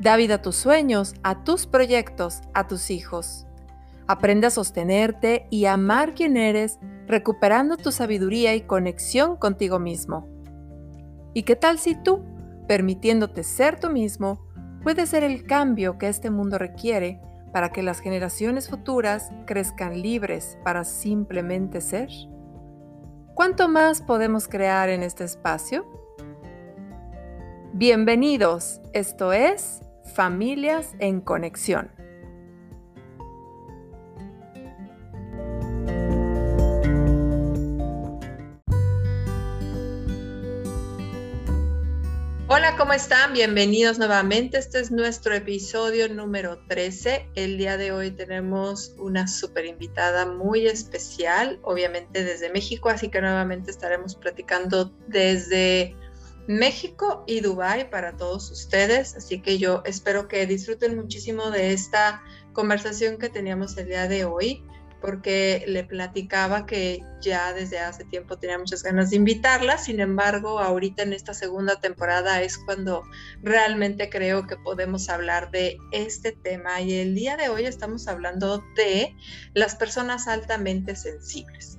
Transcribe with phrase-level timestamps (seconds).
[0.00, 3.46] Da vida a tus sueños, a tus proyectos, a tus hijos.
[4.06, 10.28] Aprende a sostenerte y amar quien eres, recuperando tu sabiduría y conexión contigo mismo.
[11.34, 12.24] ¿Y qué tal si tú,
[12.68, 14.46] permitiéndote ser tú mismo,
[14.84, 17.20] puedes ser el cambio que este mundo requiere
[17.52, 22.08] para que las generaciones futuras crezcan libres para simplemente ser?
[23.34, 25.86] ¿Cuánto más podemos crear en este espacio?
[27.72, 29.80] Bienvenidos, esto es
[30.18, 31.92] Familias en Conexión.
[42.48, 43.32] Hola, ¿cómo están?
[43.32, 44.58] Bienvenidos nuevamente.
[44.58, 47.28] Este es nuestro episodio número 13.
[47.36, 53.20] El día de hoy tenemos una super invitada muy especial, obviamente desde México, así que
[53.20, 55.94] nuevamente estaremos platicando desde
[56.48, 59.14] México y Dubái para todos ustedes.
[59.14, 62.22] Así que yo espero que disfruten muchísimo de esta
[62.54, 64.64] conversación que teníamos el día de hoy,
[65.02, 69.76] porque le platicaba que ya desde hace tiempo tenía muchas ganas de invitarla.
[69.76, 73.02] Sin embargo, ahorita en esta segunda temporada es cuando
[73.42, 76.80] realmente creo que podemos hablar de este tema.
[76.80, 79.14] Y el día de hoy estamos hablando de
[79.52, 81.77] las personas altamente sensibles.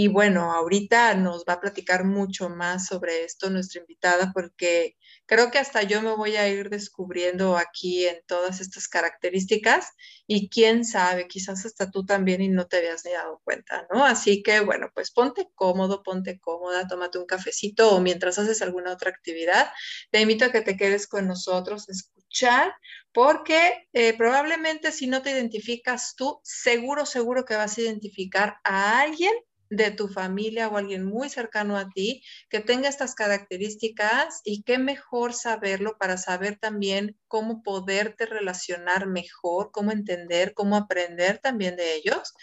[0.00, 4.96] Y bueno, ahorita nos va a platicar mucho más sobre esto nuestra invitada, porque
[5.26, 9.88] creo que hasta yo me voy a ir descubriendo aquí en todas estas características
[10.24, 14.04] y quién sabe, quizás hasta tú también y no te habías ni dado cuenta, ¿no?
[14.04, 18.92] Así que bueno, pues ponte cómodo, ponte cómoda, tómate un cafecito o mientras haces alguna
[18.92, 19.68] otra actividad,
[20.12, 22.72] te invito a que te quedes con nosotros, escuchar,
[23.12, 29.00] porque eh, probablemente si no te identificas tú, seguro, seguro que vas a identificar a
[29.00, 29.32] alguien
[29.70, 34.78] de tu familia o alguien muy cercano a ti que tenga estas características y qué
[34.78, 41.94] mejor saberlo para saber también cómo poderte relacionar mejor, cómo entender, cómo aprender también de
[41.94, 42.34] ellos.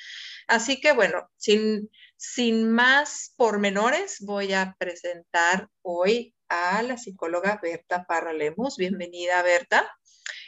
[0.47, 8.06] Así que bueno, sin, sin más pormenores, voy a presentar hoy a la psicóloga Berta
[8.06, 8.34] Parra
[8.78, 9.92] Bienvenida, Berta.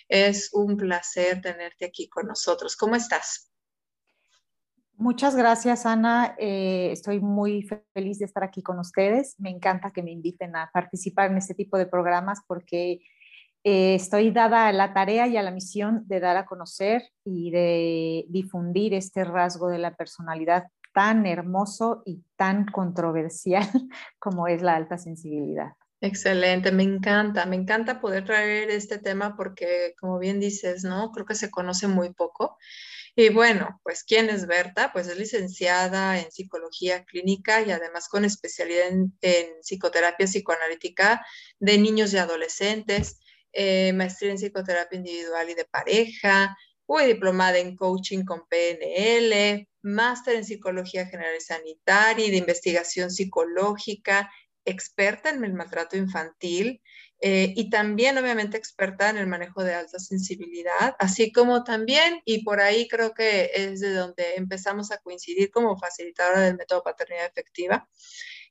[0.08, 2.76] Es un placer tenerte aquí con nosotros.
[2.76, 3.52] ¿Cómo estás?
[5.00, 6.36] Muchas gracias, Ana.
[6.40, 9.36] Eh, estoy muy feliz de estar aquí con ustedes.
[9.40, 13.02] Me encanta que me inviten a participar en este tipo de programas porque
[13.64, 17.52] eh, estoy dada a la tarea y a la misión de dar a conocer y
[17.52, 20.66] de difundir este rasgo de la personalidad
[20.96, 23.70] tan hermoso y tan controversial
[24.18, 25.74] como es la alta sensibilidad.
[26.02, 31.12] Excelente, me encanta, me encanta poder traer este tema porque, como bien dices, ¿no?
[31.12, 32.58] Creo que se conoce muy poco
[33.20, 34.94] y bueno, pues ¿quién es Berta?
[34.94, 39.12] Pues es licenciada en psicología clínica y además con especialidad en,
[39.64, 41.26] psicoterapia psicoanalítica
[41.60, 43.20] de niños y adolescentes,
[43.54, 46.56] eh, maestría en psicoterapia individual y de pareja,
[46.86, 53.10] fue diplomada en coaching con PNL, máster en psicología general y sanitaria y de investigación
[53.10, 54.32] psicológica,
[54.64, 56.84] experta en el maltrato infantil,
[57.20, 62.44] eh, y también obviamente experta en el manejo de alta sensibilidad, así como también, y
[62.44, 67.26] por ahí creo que es de donde empezamos a coincidir como facilitadora del método paternidad
[67.26, 67.90] efectiva,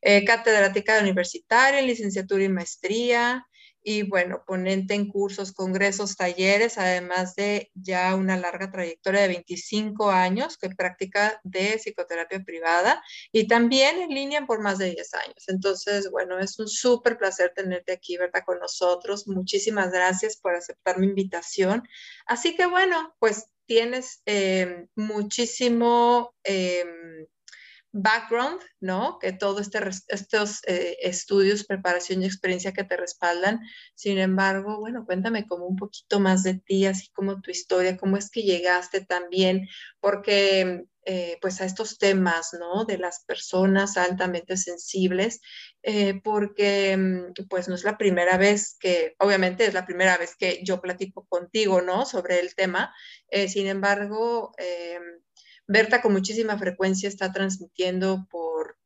[0.03, 3.47] eh, catedrática universitaria, licenciatura y maestría,
[3.89, 10.11] y bueno, ponente en cursos, congresos, talleres, además de ya una larga trayectoria de 25
[10.11, 15.45] años que práctica de psicoterapia privada y también en línea por más de 10 años.
[15.47, 18.43] Entonces, bueno, es un súper placer tenerte aquí, ¿verdad?
[18.45, 19.29] Con nosotros.
[19.29, 21.87] Muchísimas gracias por aceptar mi invitación.
[22.27, 26.35] Así que bueno, pues tienes eh, muchísimo...
[26.43, 27.29] Em,
[27.97, 29.19] background, ¿no?
[29.19, 33.61] Que todos este, estos eh, estudios, preparación y experiencia que te respaldan.
[33.95, 38.17] Sin embargo, bueno, cuéntame como un poquito más de ti, así como tu historia, cómo
[38.17, 39.67] es que llegaste también,
[40.01, 42.85] porque eh, pues a estos temas, ¿no?
[42.85, 45.41] De las personas altamente sensibles,
[45.83, 50.37] eh, porque mm, pues no es la primera vez que, obviamente es la primera vez
[50.37, 52.05] que yo platico contigo, ¿no?
[52.05, 52.93] Sobre el tema.
[53.49, 55.26] sin embargo, em,
[55.67, 58.77] Berta con muchísima frecuencia está transmitiendo por,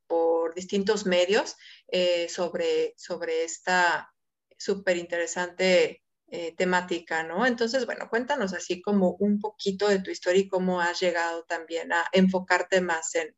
[0.52, 1.56] distintos medios
[1.86, 4.12] eh, sobre, sobre esta
[4.58, 7.46] súper interesante eh, temática, ¿no?
[7.46, 11.92] Entonces, bueno, cuéntanos así como un poquito de tu historia y cómo has llegado también
[11.92, 13.34] a enfocarte más en,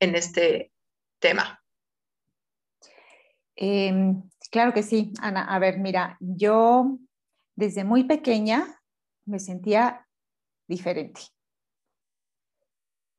[0.00, 0.72] en este
[1.18, 1.62] tema.
[3.56, 5.44] Em, claro que sí, Ana.
[5.44, 6.98] A ver, mira, yo
[7.54, 8.80] desde muy pequeña
[9.24, 10.06] me sentía
[10.66, 11.22] diferente.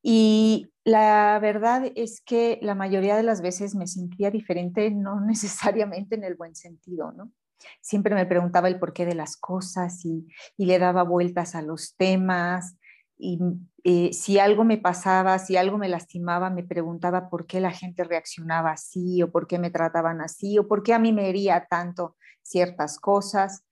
[0.05, 6.15] Y la verdad es que la mayoría de las veces me sentía diferente, no necesariamente
[6.15, 7.31] en el buen sentido, ¿no?
[7.79, 10.27] Siempre me preguntaba el porqué de las cosas y,
[10.57, 12.75] le daba vueltas a los temas.
[13.17, 13.39] Y
[13.85, 18.03] eh, si algo me pasaba, si algo me lastimaba, me preguntaba por qué la gente
[18.03, 21.65] reaccionaba así o por qué me trataban así o por qué a mí me hería
[21.69, 23.63] tanto ciertas cosas.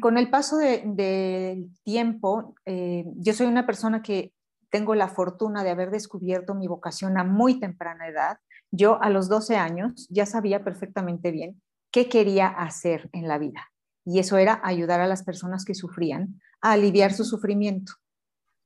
[0.00, 4.32] Con el paso del tiempo, eh, yo soy una persona que
[4.70, 8.38] tengo la fortuna de haber descubierto mi vocación a muy temprana edad.
[8.70, 11.60] Yo a los 12 años ya sabía perfectamente bien
[11.90, 13.70] qué quería hacer en la vida.
[14.04, 17.92] Y eso era ayudar a las personas que sufrían a aliviar su sufrimiento.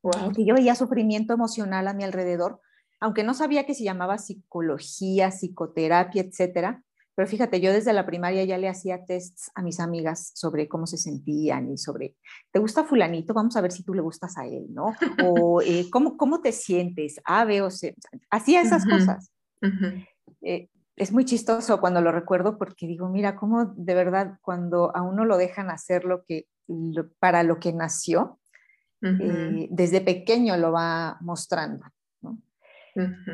[0.01, 2.59] Porque yo veía sufrimiento emocional a mi alrededor,
[2.99, 6.82] aunque no sabía que se llamaba psicología, psicoterapia, etcétera.
[7.15, 10.87] Pero fíjate, yo desde la primaria ya le hacía tests a mis amigas sobre cómo
[10.87, 12.15] se sentían y sobre,
[12.51, 13.33] ¿te gusta fulanito?
[13.33, 14.95] Vamos a ver si tú le gustas a él, ¿no?
[15.23, 17.21] O eh, ¿cómo, ¿cómo, te sientes?
[17.25, 17.95] A, B o C.
[18.29, 19.31] Hacía esas cosas
[20.95, 25.25] es muy chistoso cuando lo recuerdo porque digo, mira, cómo de verdad cuando a uno
[25.25, 26.47] lo dejan hacer lo que,
[27.19, 28.39] para lo que nació,
[29.01, 31.85] eh, desde pequeño lo va mostrando.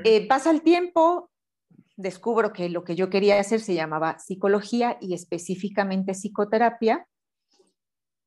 [0.03, 1.29] Eh, pasa el tiempo,
[1.99, 7.05] descubro que lo que yo quería hacer se llamaba psicología y específicamente psicoterapia,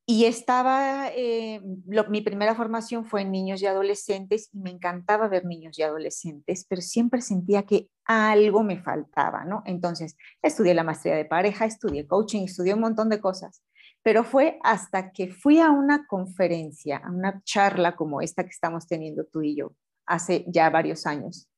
[0.05, 1.63] y estaba, eh,
[2.09, 6.67] mi primera formación fue en niños y adolescentes y me encantaba ver niños y adolescentes,
[6.69, 9.63] pero siempre sentía que algo me faltaba, ¿no?
[9.65, 13.63] Entonces, estudié la maestría de pareja, estudié coaching, estudié un montón de cosas,
[14.03, 18.89] pero fue hasta que fui a una conferencia, a una charla como esta que estamos
[18.89, 19.73] teniendo tú y yo,
[20.05, 21.49] hace ya varios años,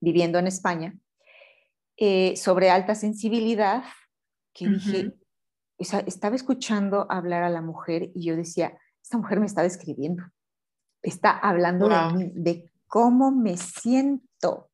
[0.00, 0.96] viviendo en España,
[2.00, 3.82] eh, sobre alta sensibilidad,
[4.54, 5.14] que dije,
[5.78, 10.22] estaba escuchando hablar a la mujer y yo decía, esta mujer me está describiendo,
[11.02, 14.70] está hablando de mí, de cómo me siento,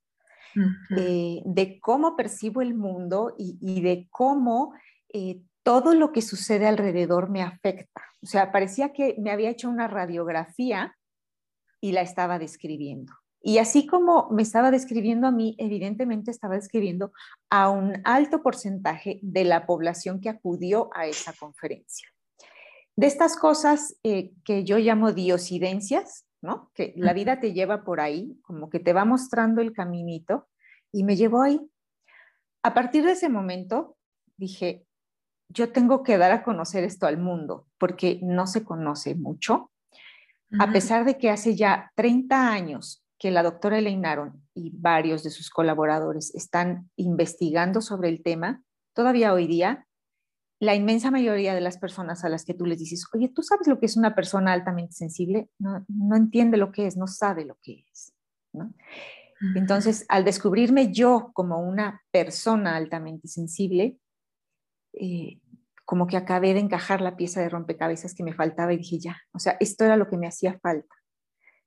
[0.98, 4.74] eh, de cómo percibo el mundo y, de cómo
[5.10, 8.02] eh, todo lo que sucede alrededor me afecta.
[8.22, 10.94] O sea, parecía que me había hecho una radiografía
[11.80, 13.14] y la estaba describiendo.
[13.46, 17.12] Y así como me estaba describiendo a mí, evidentemente estaba describiendo
[17.50, 22.08] a un alto porcentaje de la población que acudió a esa conferencia.
[22.96, 26.70] De estas cosas eh, que yo llamo diosidencias, ¿no?
[26.74, 30.48] Que la vida te lleva por ahí, como que te va mostrando el caminito
[30.90, 31.60] y me llevó ahí.
[32.62, 33.98] A partir de ese momento
[34.38, 34.86] dije,
[35.50, 39.70] yo tengo que dar a conocer esto al mundo porque no se conoce mucho.
[40.58, 45.22] A pesar de que hace ya 30 años que la doctora Elaine Aron y varios
[45.22, 48.62] de sus colaboradores están investigando sobre el tema,
[48.92, 49.88] todavía hoy día,
[50.60, 53.66] la inmensa mayoría de las personas a las que tú les dices, oye, ¿tú sabes
[53.66, 55.48] lo que es una persona altamente sensible?
[55.58, 58.12] No, no entiende lo que es, no sabe lo que es.
[59.56, 63.96] Entonces, al descubrirme yo como una persona altamente sensible,
[64.92, 65.40] eh,
[65.86, 69.16] como que acabé de encajar la pieza de rompecabezas que me faltaba y dije, ya,
[69.32, 70.94] o sea, esto era lo que me hacía falta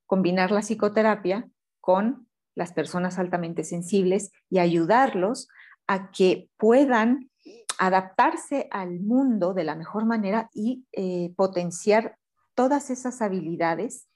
[0.07, 1.47] combinar la psicoterapia
[1.87, 5.47] con las personas altamente sensibles y ayudarlos
[5.87, 7.31] a que puedan
[7.79, 12.17] adaptarse al mundo de la mejor manera y eh, potenciar
[12.55, 14.09] todas esas habilidades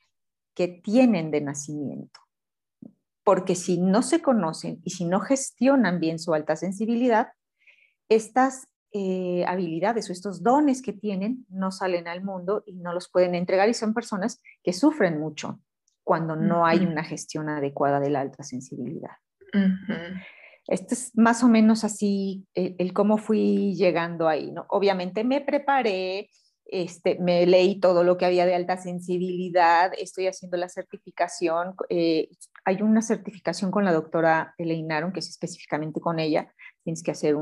[0.53, 2.19] que tienen de nacimiento.
[3.23, 7.29] Porque si no se conocen y si no gestionan bien su alta sensibilidad,
[8.09, 13.09] estas eh, habilidades o estos dones que tienen no salen al mundo y no los
[13.09, 15.61] pueden entregar y son personas que sufren mucho
[16.03, 19.11] cuando no hay una gestión adecuada de la alta sensibilidad.
[20.67, 24.65] Este es más o menos así el, cómo fui llegando ahí, ¿no?
[24.69, 26.29] Obviamente me preparé,
[26.65, 32.29] este, me leí todo lo que había de alta sensibilidad, estoy haciendo la certificación, eh,
[32.63, 36.53] hay una certificación con la doctora Elaine Aron, que es específicamente con ella,
[36.83, 37.35] tienes que hacer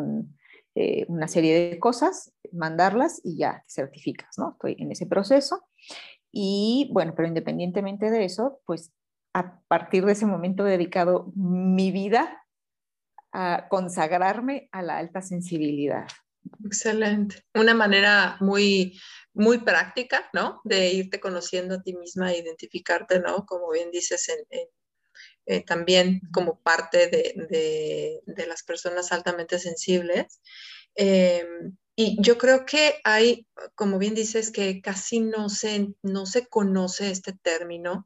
[0.75, 4.51] eh, una serie de cosas, mandarlas y ya te certificas, ¿no?
[4.53, 5.67] Estoy en ese proceso.
[6.31, 8.91] Y bueno, pero independientemente de eso, pues
[9.33, 12.45] a partir de ese momento he dedicado mi vida
[13.31, 16.07] a consagrarme a la alta sensibilidad.
[16.65, 17.43] Excelente.
[17.53, 18.99] Una manera muy,
[19.33, 20.61] muy práctica, ¿no?
[20.63, 23.45] De irte conociendo a ti misma, identificarte, ¿no?
[23.45, 24.67] Como bien dices, en,
[25.45, 30.41] eh, también como parte de, de, las personas altamente sensibles.
[30.95, 36.47] Em, y yo creo que hay, como bien dices, que casi no se, no se
[36.47, 38.05] conoce este término.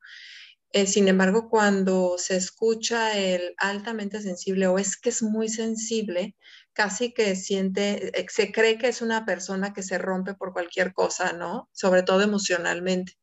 [0.71, 6.35] Eh, sin embargo, cuando se escucha el altamente sensible o es que es muy sensible,
[6.73, 10.91] casi que siente, eh, se cree que es una persona que se rompe por cualquier
[10.93, 11.69] cosa, ¿no?
[11.71, 13.13] Sobre todo emocionalmente.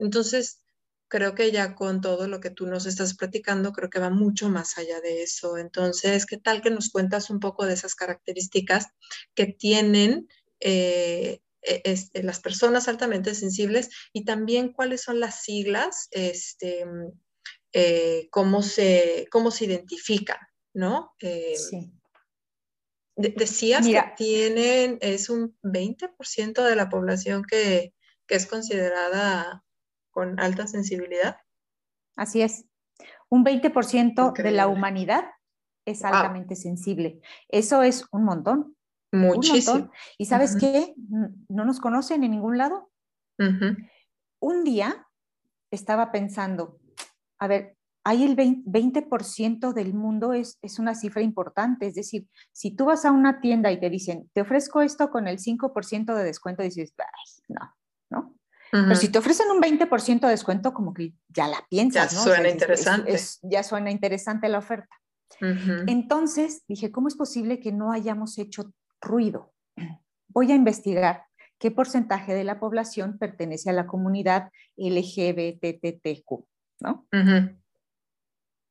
[0.00, 0.60] Entonces,
[1.08, 4.48] creo que ya con todo lo que tú nos estás platicando, creo que va mucho
[4.48, 5.56] más allá de eso.
[5.56, 8.88] Entonces, ¿qué tal que nos cuentas un poco de esas características
[9.34, 10.28] que tienen
[10.60, 16.84] eh, e, este, las personas altamente sensibles y también cuáles son las siglas, este,
[17.72, 20.38] eh, cómo, se, cómo se identifican,
[20.74, 21.12] ¿no?
[21.20, 21.92] Eh, sí.
[23.16, 27.94] decías que tienen, es un 20% de la población que,
[28.26, 29.62] que es considerada
[30.16, 31.36] con alta sensibilidad.
[32.16, 32.64] Así es.
[33.28, 35.26] Un 20% de la humanidad
[35.84, 37.20] es altamente sensible.
[37.50, 38.76] Eso es un montón.
[39.12, 39.90] Muchísimo.
[40.16, 40.94] ¿Y sabes qué?
[41.50, 42.90] No nos conocen en ningún lado.
[44.40, 45.06] Un día
[45.70, 46.80] estaba pensando,
[47.38, 51.88] a ver, hay el 20%, del mundo, es, es, una cifra importante.
[51.88, 55.28] Es decir, si tú vas a una tienda y te dicen, te ofrezco esto con
[55.28, 56.94] el 5% de descuento, dices,
[57.48, 57.74] no,
[58.08, 58.35] ¿no?
[58.70, 62.48] Pero si te ofrecen un 20% de descuento, como que ya la piensas, ya Suena
[62.48, 63.16] interesante.
[63.42, 64.94] ya suena interesante la oferta.
[65.40, 69.52] Entonces dije, ¿cómo es posible que no hayamos hecho ruido?
[70.28, 71.24] Voy a investigar
[71.58, 76.44] qué porcentaje de la población pertenece a la comunidad LGBTTQ,
[76.80, 77.06] ¿no?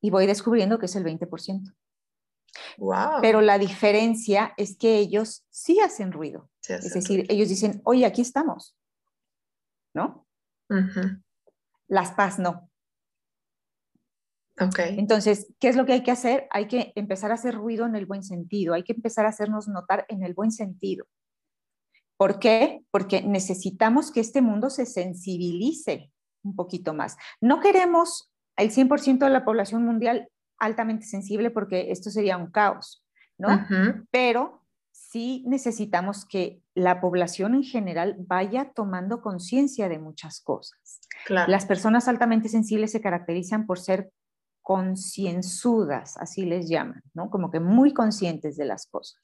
[0.02, 1.74] Y voy descubriendo que es el 20%.
[2.78, 3.22] Wow.
[3.22, 6.50] Pero la diferencia es que ellos sí hacen ruido.
[6.68, 8.76] es decir, ellos dicen, oye, aquí estamos.
[9.96, 10.28] ¿No?
[11.88, 12.70] Las paz no.
[14.60, 14.80] Ok.
[14.80, 16.48] Entonces, ¿qué es lo que hay que hacer?
[16.52, 19.68] Hay que empezar a hacer ruido en el buen sentido, hay que empezar a hacernos
[19.68, 21.06] notar en el buen sentido.
[22.18, 22.86] ¿Por qué?
[22.92, 26.12] Porque necesitamos que este mundo se sensibilice
[26.44, 27.18] un poquito más.
[27.42, 33.04] No queremos el 100% de la población mundial altamente sensible porque esto sería un caos,
[33.38, 33.66] ¿no?
[34.12, 34.62] Pero
[34.92, 41.00] sí necesitamos que la población en general vaya tomando conciencia de muchas cosas.
[41.30, 44.12] Las personas altamente sensibles se caracterizan por ser
[44.62, 47.30] concienzudas, así les llaman, ¿no?
[47.30, 49.22] Como que muy conscientes de las cosas.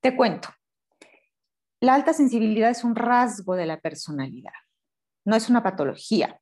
[0.00, 0.48] Te cuento,
[1.80, 4.52] la alta sensibilidad es un rasgo de la personalidad,
[5.24, 6.40] no es una patología,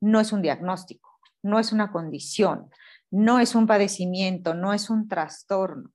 [0.00, 2.70] no es un diagnóstico, no es una condición,
[3.10, 5.90] no es un padecimiento, no es un trastorno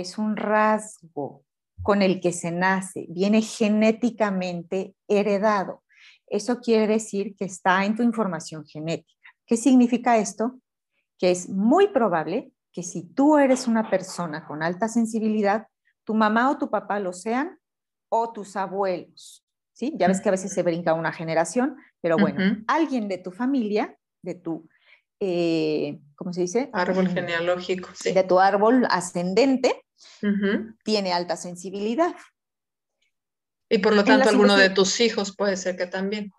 [0.00, 1.43] es un rasgo
[1.82, 5.82] con el que se nace, viene genéticamente heredado.
[6.26, 9.20] Eso quiere decir que está en tu información genética.
[9.46, 10.58] ¿Qué significa esto?
[11.18, 15.68] Que es muy probable que si tú eres una persona con alta sensibilidad,
[16.04, 17.58] tu mamá o tu papá lo sean
[18.08, 19.44] o tus abuelos.
[19.72, 19.94] ¿sí?
[19.96, 23.96] Ya ves que a veces se brinca una generación, pero bueno, alguien de tu familia,
[24.22, 24.68] de tu,
[25.26, 26.70] eh, ¿cómo se dice?
[26.72, 28.12] Árbol genealógico, sí.
[28.12, 29.84] De tu árbol ascendente,
[30.84, 32.14] tiene alta sensibilidad.
[33.68, 36.32] Y por lo tanto, alguno de tus hijos puede ser que también.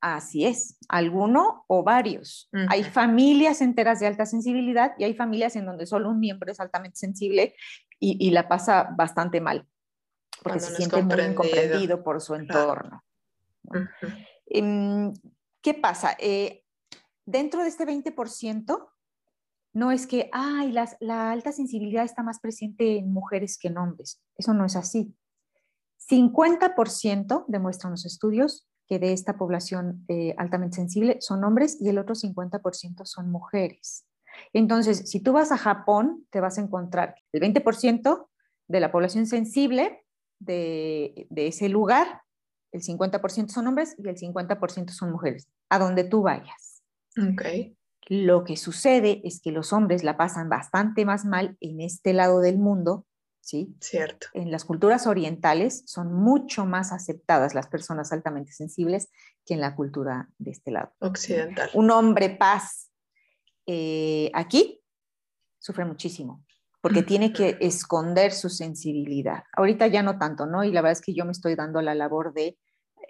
[0.00, 2.50] Así es, alguno o varios.
[2.68, 6.60] Hay familias enteras de alta sensibilidad y hay familias en donde solo un miembro es
[6.60, 7.54] altamente sensible
[7.98, 9.66] y, la pasa bastante mal,
[10.42, 13.02] porque se siente muy incomprendido por su entorno.
[14.46, 15.14] Em,
[15.62, 16.14] ¿Qué pasa?
[16.18, 16.63] Eh,
[17.26, 18.88] dentro de este 20%,
[19.72, 24.22] no es que, ay, la alta sensibilidad está más presente en mujeres que en hombres.
[24.36, 25.16] Eso no es así.
[26.08, 31.98] 50% demuestran los estudios que de esta población eh, altamente sensible son hombres y el
[31.98, 34.06] otro 50% son mujeres.
[34.52, 38.28] Entonces, si tú vas a Japón, te vas a encontrar el 20%
[38.68, 40.04] de la población sensible
[40.38, 42.22] de, de ese lugar,
[42.72, 46.73] el 50% son hombres y el 50% son mujeres, a donde tú vayas.
[47.16, 47.76] Okay.
[48.06, 52.40] Lo que sucede es que los hombres la pasan bastante más mal en este lado
[52.40, 53.06] del mundo,
[53.40, 53.74] ¿sí?
[53.80, 54.26] Cierto.
[54.34, 59.10] En las culturas orientales son mucho más aceptadas las personas altamente sensibles
[59.46, 60.92] que en la cultura de este lado.
[60.98, 61.70] Occidental.
[61.72, 62.90] Un hombre paz
[63.66, 64.82] eh, aquí
[65.58, 66.44] sufre muchísimo
[66.84, 69.44] porque tiene que esconder su sensibilidad.
[69.56, 70.64] Ahorita ya no tanto, ¿no?
[70.64, 72.58] Y la verdad es que yo me estoy dando la labor de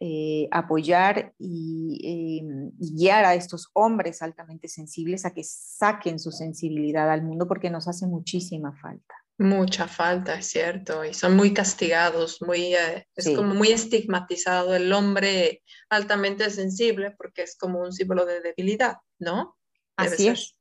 [0.06, 1.98] eh, apoyar y,
[2.38, 7.48] em, y, guiar a estos hombres altamente sensibles a que saquen su sensibilidad al mundo
[7.48, 9.14] porque nos hace muchísima falta.
[9.38, 14.92] Mucha falta, es cierto, y son muy castigados, muy, eh, es como muy estigmatizado el
[14.92, 19.56] hombre altamente sensible porque es como un símbolo de debilidad, ¿no?
[19.96, 20.54] Así es.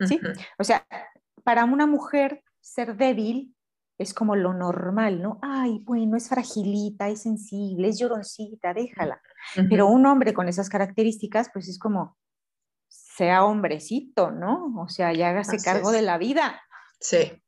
[0.00, 0.18] Sí,
[0.58, 0.86] o sea,
[1.44, 3.54] para una mujer ser débil
[4.02, 5.38] es como lo normal, ¿no?
[5.42, 9.20] Ay, bueno, es fragilita, es sensible, es lloroncita, déjala.
[9.68, 12.18] Pero un hombre con esas características, pues es como,
[12.88, 14.74] sea hombrecito, ¿no?
[14.78, 16.60] O sea, ya hágase cargo de la vida.
[17.00, 17.42] Sí.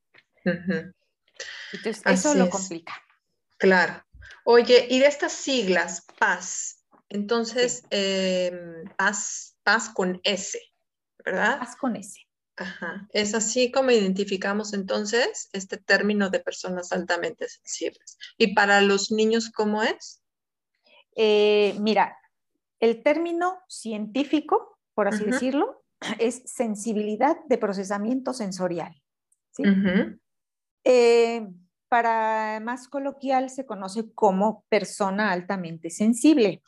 [0.44, 2.94] Entonces, eso lo complica.
[3.58, 4.02] Claro.
[4.44, 10.58] Oye, y de estas siglas, paz, entonces, em, paz, paz con S,
[11.24, 11.58] ¿verdad?
[11.58, 12.20] Paz con S.
[12.56, 13.08] Ajá.
[13.12, 18.18] Es así como identificamos entonces este término de personas altamente sensibles.
[18.38, 20.22] ¿Y para los niños cómo es?
[21.16, 22.16] Eh, mira,
[22.80, 25.84] el término científico, por así decirlo,
[26.18, 28.94] es sensibilidad de procesamiento sensorial.
[30.84, 31.48] Eh,
[31.88, 36.62] para más coloquial se conoce como persona altamente sensible,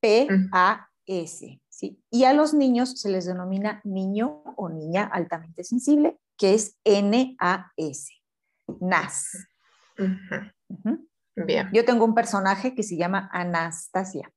[0.00, 1.60] P-A-S.
[1.76, 2.02] ¿Sí?
[2.10, 8.12] Y a los niños se les denomina niño o niña altamente sensible, que es N-A-S,
[8.80, 9.48] NAS.
[11.36, 11.68] Bien.
[11.74, 14.32] Yo tengo un personaje que se llama Anastasia.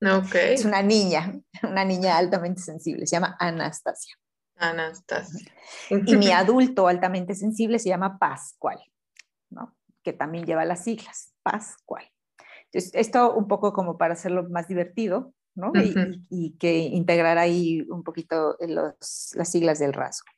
[0.00, 0.54] Okay.
[0.54, 4.14] Es una niña, una niña altamente sensible, se llama Anastasia.
[4.56, 5.52] Anastasia.
[5.90, 8.78] Y mi adulto altamente sensible se llama Pascual,
[9.50, 9.76] ¿no?
[10.04, 12.04] que también lleva las siglas, Pascual.
[12.66, 15.72] Entonces, esto un poco como para hacerlo más divertido, ¿no?
[16.30, 20.28] y, que integrar ahí un poquito los, las siglas del rasgo.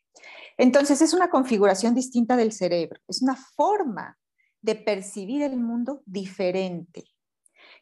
[0.57, 4.19] Entonces, es una configuración distinta del cerebro, es una forma
[4.62, 7.05] de percibir el mundo diferente.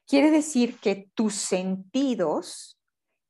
[0.06, 2.78] Quiere decir que tus sentidos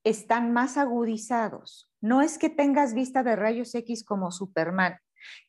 [0.04, 1.90] están más agudizados.
[2.00, 4.96] No es que tengas vista de rayos X como Superman,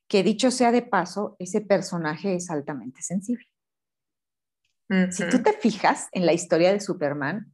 [0.08, 3.46] que dicho sea de paso, ese personaje es altamente sensible.
[5.12, 7.54] Si tú te fijas en la historia de Superman,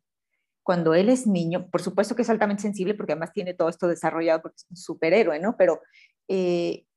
[0.65, 3.87] cuando él es niño, por supuesto que es altamente sensible porque además tiene todo esto
[3.87, 5.55] desarrollado porque es un superhéroe, ¿no?
[5.57, 5.79] Pero
[6.27, 6.87] eh,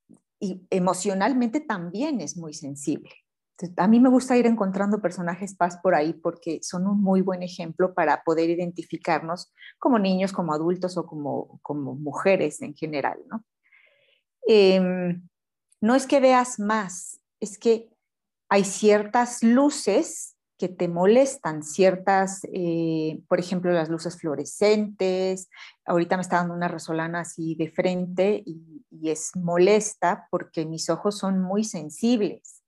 [0.71, 3.11] emocionalmente también es muy sensible.
[3.77, 7.43] a mí me gusta ir encontrando personajes paz por ahí porque son un muy buen
[7.43, 13.45] ejemplo para poder identificarnos como niños, como adultos o como, como mujeres en general, ¿no?
[14.47, 15.29] Em,
[15.83, 17.91] no es que veas más, es que
[18.49, 25.49] hay ciertas luces que te molestan, ciertas, eh, por ejemplo, las luces fluorescentes.
[25.87, 31.19] Ahorita me está dando una resolana así de frente y, es molesta porque mis ojos
[31.19, 32.65] son muy sensibles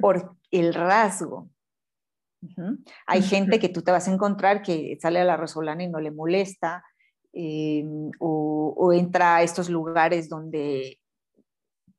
[0.00, 1.48] por el rasgo.
[3.06, 6.00] Hay gente que tú te vas a encontrar que sale a la resolana y no
[6.00, 6.84] le molesta,
[7.32, 7.84] eh,
[8.18, 10.98] o, o, entra a estos lugares donde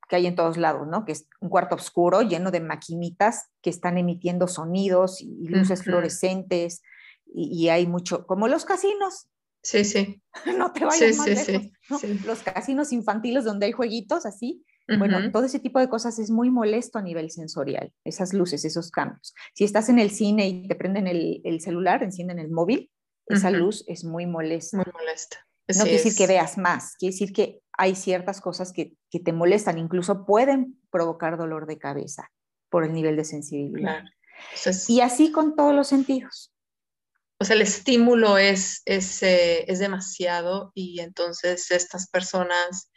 [0.08, 1.04] que hay en todos lados, ¿no?
[1.04, 6.82] Que es un cuarto oscuro lleno de maquinitas que están emitiendo sonidos y, luces fluorescentes
[7.26, 9.28] y, hay mucho, como los casinos.
[9.62, 10.22] Sí, sí.
[10.58, 11.70] no te vayas más lejos.
[12.24, 14.64] Los casinos infantiles donde hay jueguitos así.
[14.86, 18.90] Bueno, todo ese tipo de cosas es muy molesto a nivel sensorial, esas luces, esos
[18.90, 19.34] cambios.
[19.54, 22.90] Si estás en el cine y te prenden el, el celular, encienden el móvil,
[23.26, 24.76] esa luz es muy molesta.
[24.76, 25.38] Muy molesta.
[25.68, 29.78] no quiere decir que veas más, quiere decir que hay ciertas cosas que, te molestan,
[29.78, 32.30] incluso pueden provocar dolor de cabeza
[32.68, 34.04] por el nivel de sensibilidad.
[34.88, 36.52] y así con todos los sentidos.
[37.38, 42.90] O sea, el estímulo es, es, eh, es demasiado y entonces estas personas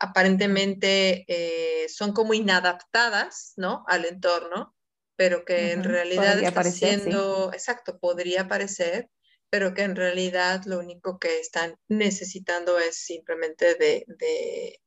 [0.00, 3.84] aparentemente eh, son como inadaptadas, ¿no?
[3.86, 4.74] Al entorno,
[5.16, 9.10] pero que en realidad está siendo, exacto, podría parecer,
[9.52, 14.80] pero que en realidad lo único que están necesitando es simplemente de,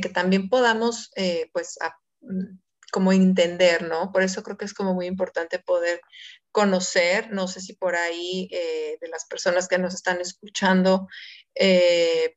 [0.00, 1.78] que también podamos, eh, pues,
[2.22, 2.56] mm,
[2.90, 4.10] como entender, ¿no?
[4.10, 6.00] Por eso creo que es como muy importante poder
[6.52, 11.06] conocer, no sé si por ahí eh, de las personas que nos están escuchando,
[11.54, 12.34] eh,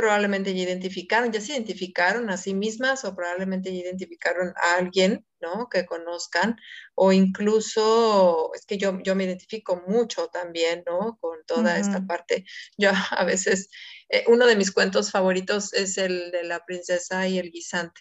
[0.00, 5.26] probablemente ya identificaron, ya se identificaron a sí mismas o probablemente ya identificaron a alguien,
[5.42, 5.68] ¿no?
[5.68, 6.56] Que conozcan
[6.94, 11.18] o incluso, es que yo, yo me identifico mucho también, ¿no?
[11.20, 12.46] Con toda esta parte.
[12.78, 13.68] Yo a veces,
[14.08, 18.00] eh, uno de mis cuentos favoritos es el de la princesa y el guisante,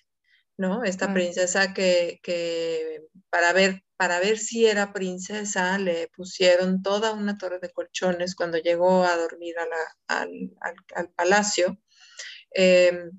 [0.56, 0.86] ¿no?
[0.86, 7.38] Esta princesa que, que para ver para ver si era princesa, le pusieron toda una
[7.38, 9.56] torre de colchones cuando llegó a dormir
[10.08, 11.78] al, palacio,
[12.52, 13.12] em,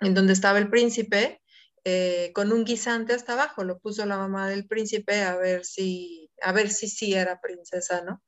[0.00, 1.40] en donde estaba el príncipe,
[1.84, 6.30] eh, con un guisante hasta abajo, lo puso la mamá del príncipe a ver si,
[6.42, 8.22] a ver si sí era princesa, ¿no?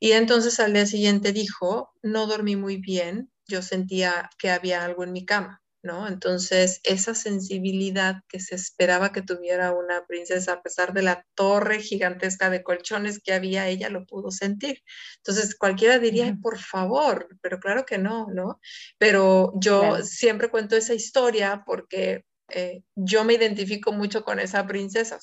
[0.00, 5.04] Y entonces al día siguiente dijo, no dormí muy bien, yo sentía que había algo
[5.04, 5.62] en mi cama.
[5.88, 6.06] ¿No?
[6.06, 11.80] Entonces, esa sensibilidad que se esperaba que tuviera una princesa, a pesar de la torre
[11.80, 14.82] gigantesca de colchones que había, ella lo pudo sentir.
[15.16, 18.60] Entonces, cualquiera diría, por favor, pero claro que no, ¿no?
[18.98, 25.18] Pero yo siempre cuento esa historia porque eh, yo me identifico mucho con esa princesa.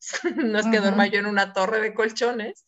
[0.36, 2.66] no es que duerma yo en una torre de colchones,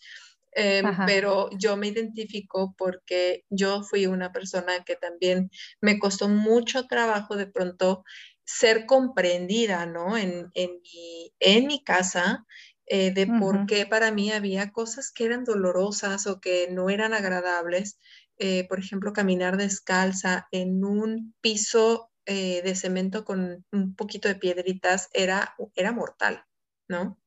[0.53, 6.87] em, pero yo me identifico porque yo fui una persona que también me costó mucho
[6.87, 8.05] trabajo de pronto
[8.45, 10.17] ser comprendida, ¿no?
[10.17, 12.45] En, en, mi, casa,
[12.87, 17.15] eh, de por qué para mí había cosas que eran dolorosas o que no eran
[17.15, 17.99] agradables.
[18.39, 24.37] Eh, por ejemplo, caminar descalza en un piso eh, de cemento con un poquito de
[24.37, 26.45] piedritas era, era mortal,
[26.89, 27.22] ¿no?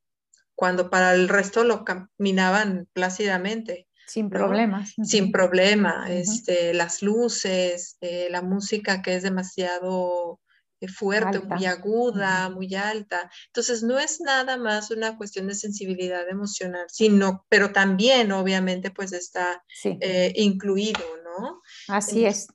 [0.55, 3.87] Cuando para el resto lo caminaban plácidamente.
[4.07, 4.93] Sin problemas.
[5.03, 6.05] Sin problema.
[6.09, 10.39] este, las luces, eh, la música que es demasiado
[10.79, 13.29] eh, fuerte, muy aguda, muy alta.
[13.47, 19.11] Entonces, no es nada más una cuestión de sensibilidad emocional, sino, pero también, obviamente, pues
[19.11, 19.63] está
[20.35, 21.61] incluido, ¿no?
[21.87, 22.47] Así es.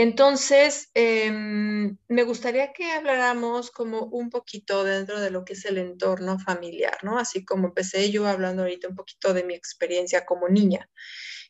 [0.00, 5.76] Entonces, em, me gustaría que habláramos como un poquito dentro de lo que es el
[5.76, 7.18] entorno familiar, ¿no?
[7.18, 10.88] Así como empecé yo hablando ahorita un poquito de mi experiencia como niña.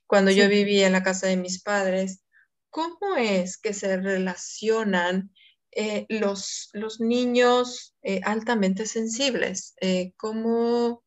[0.07, 2.23] Cuando yo vivía en la casa de mis padres,
[2.71, 5.31] ¿cómo es que se relacionan
[5.73, 9.75] eh, los, los, niños eh, altamente sensibles?
[9.83, 11.05] Eh, ¿cómo,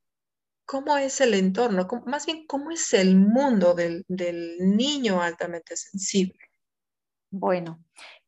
[0.65, 1.87] ¿Cómo es el entorno?
[2.05, 6.50] más bien, ¿cómo es el mundo del, del niño altamente sensible?
[7.31, 7.83] Bueno,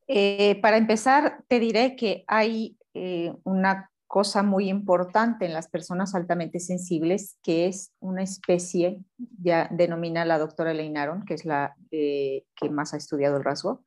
[0.08, 6.16] eh, para empezar, te diré que hay eh, una cosa muy importante en las personas
[6.16, 12.70] altamente sensibles, que es una especie, ya denomina la doctora Leinaron, que es la que
[12.70, 13.84] más ha estudiado el rasgo,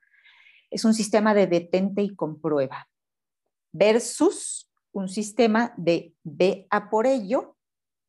[0.71, 2.89] es un sistema de detente y comprueba,
[3.73, 7.57] versus un sistema de ve a por ello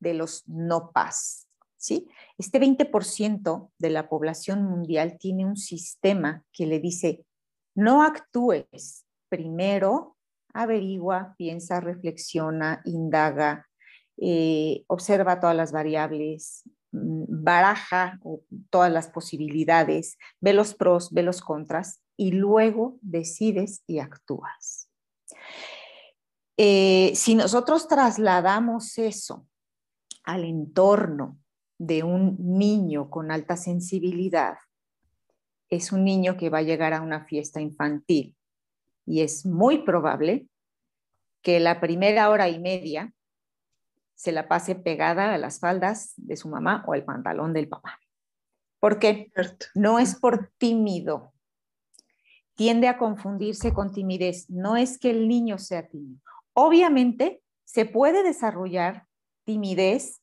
[0.00, 1.47] de los no pas.
[1.78, 2.08] ¿Sí?
[2.36, 7.24] Este 20% de la población mundial tiene un sistema que le dice,
[7.74, 10.16] no actúes, primero
[10.52, 13.68] averigua, piensa, reflexiona, indaga,
[14.16, 18.18] eh, observa todas las variables, mm, baraja
[18.70, 24.90] todas las posibilidades, ve los pros, ve los contras y luego decides y actúas.
[26.56, 29.46] Eh, si nosotros trasladamos eso
[30.24, 31.38] al entorno
[31.78, 34.58] de un niño con alta sensibilidad
[35.70, 38.36] es un niño que va a llegar a una fiesta infantil
[39.06, 40.48] y es muy probable
[41.42, 43.12] que la primera hora y media
[44.14, 47.98] se la pase pegada a las faldas de su mamá o el pantalón del papá.
[48.80, 49.30] ¿Por qué?
[49.74, 51.32] No es por tímido.
[52.54, 54.50] Tiende a confundirse con timidez.
[54.50, 56.20] No es que el niño sea tímido.
[56.52, 59.06] Obviamente se puede desarrollar
[59.44, 60.20] timidez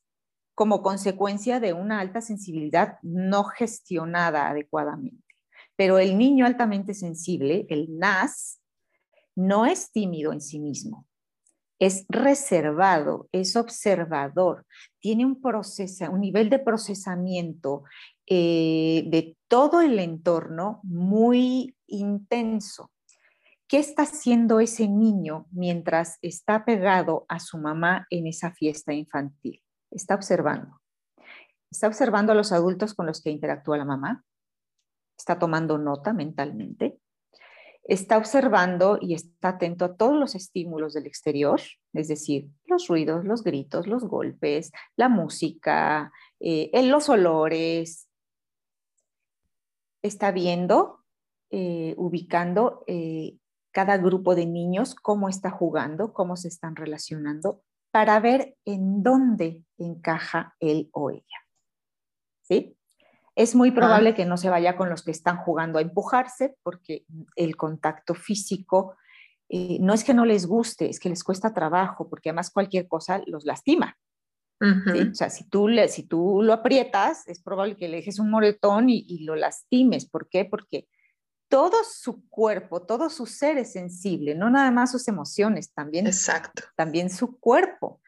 [0.56, 5.22] como consecuencia de una alta sensibilidad no gestionada adecuadamente.
[5.76, 8.62] Pero el niño altamente sensible, el NAS,
[9.36, 11.06] no es tímido en sí mismo,
[11.78, 14.64] es reservado, es observador,
[14.98, 17.84] tiene un proceso, un nivel de procesamiento
[18.26, 22.90] eh, de todo el entorno muy intenso.
[23.68, 29.60] ¿Qué está haciendo ese niño mientras está pegado a su mamá en esa fiesta infantil?
[29.90, 30.80] Está observando.
[31.70, 34.24] Está observando a los adultos con los que interactúa la mamá,
[35.16, 36.98] está tomando nota mentalmente,
[37.84, 41.60] está observando y está atento a todos los estímulos del exterior,
[41.92, 48.08] es decir, los ruidos, los gritos, los golpes, la música, eh, los olores.
[50.02, 51.04] Está viendo,
[51.50, 53.38] eh, ubicando eh,
[53.72, 57.62] cada grupo de niños, cómo está jugando, cómo se están relacionando,
[57.96, 61.38] para ver en dónde encaja él o ella.
[62.42, 62.76] ¿Sí?
[63.34, 67.06] Es muy probable que no se vaya con los que están jugando a empujarse porque
[67.36, 68.96] el contacto físico
[69.48, 72.86] eh, no es que no les guste, es que les cuesta trabajo porque además cualquier
[72.86, 73.96] cosa los lastima.
[74.60, 78.28] O sea, si tú, le, si tú lo aprietas, es probable que le dejes un
[78.28, 80.06] moretón y, y lo lastimes.
[80.06, 80.44] ¿Por qué?
[80.44, 80.86] Porque
[81.48, 86.64] todo su cuerpo, todo su ser es sensible, no nada más sus emociones, también, Exacto.
[86.76, 88.00] también su cuerpo.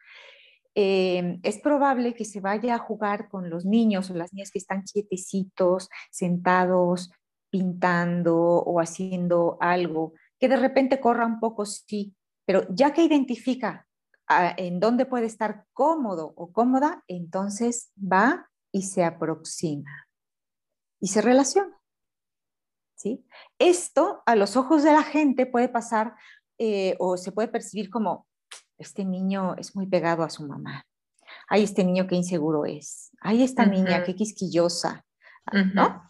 [0.75, 4.59] Eh, es probable que se vaya a jugar con los niños o las niñas que
[4.59, 7.11] están quietecitos, sentados,
[7.49, 13.87] pintando o haciendo algo, que de repente corra un poco, sí, pero ya que identifica
[14.27, 20.07] ah, en dónde puede estar cómodo o cómoda, entonces va y se aproxima
[20.99, 21.78] y se relaciona.
[23.57, 26.15] Esto a los ojos de la gente puede pasar
[26.57, 28.27] eh, o se puede percibir como,
[28.77, 30.85] este niño es muy pegado a su mamá.
[31.47, 33.11] Ay, este niño qué inseguro es.
[33.21, 35.05] Ay, esta niña qué quisquillosa,
[35.73, 36.09] ¿no?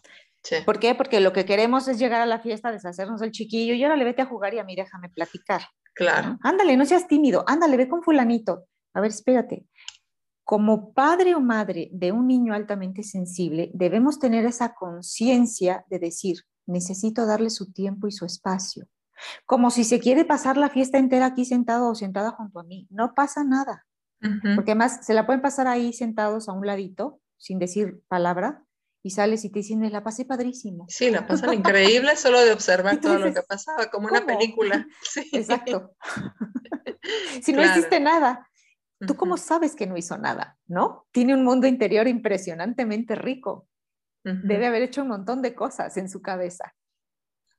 [0.64, 0.94] ¿Por qué?
[0.94, 4.04] Porque lo que queremos es llegar a la fiesta, deshacernos del chiquillo y ahora le
[4.04, 5.62] vete a jugar y a mí déjame platicar.
[5.94, 6.38] Claro.
[6.42, 8.64] Ándale, no seas tímido, ándale, ve con fulanito.
[8.94, 9.66] A ver, espérate.
[10.44, 16.38] Como padre o madre de un niño altamente sensible, debemos tener esa conciencia de decir,
[16.66, 18.86] necesito darle su tiempo y su espacio.
[19.46, 22.86] Como si se quiere pasar la fiesta entera aquí sentado o sentada junto a mí.
[22.90, 23.86] No pasa nada.
[24.54, 28.64] Porque además se la pueden pasar ahí sentados a un ladito, sin decir palabra,
[29.02, 30.84] y sales y te dicen, la pasé padrísimo.
[30.88, 34.86] Sí, la pasan increíble solo de observar todo lo que pasaba, como una película.
[35.32, 35.94] Exacto.
[37.42, 38.48] si no hiciste nada,
[39.06, 40.58] ¿tú cómo sabes que no hizo nada?
[40.66, 41.06] ¿No?
[41.12, 43.68] Tiene un mundo interior impresionantemente rico.
[44.22, 46.74] Debe haber hecho un montón de cosas en su cabeza.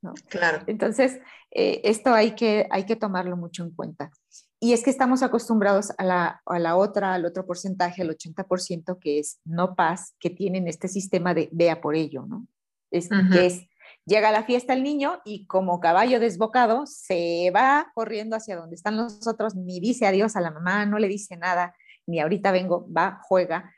[0.01, 0.13] ¿no?
[0.29, 0.63] Claro.
[0.67, 1.19] Entonces,
[1.51, 4.11] eh, esto hay que, hay que tomarlo mucho en cuenta.
[4.59, 8.99] Y es que estamos acostumbrados a la, a la otra, al otro porcentaje, al 80%,
[8.99, 12.45] que es no paz, que tienen este sistema de vea por ello, ¿no?
[12.91, 13.67] Es, que es,
[14.05, 18.75] llega a la fiesta el niño y como caballo desbocado se va corriendo hacia donde
[18.75, 21.73] están los otros, ni dice adiós a la mamá, no le dice nada,
[22.05, 23.73] ni ahorita vengo, va, juega.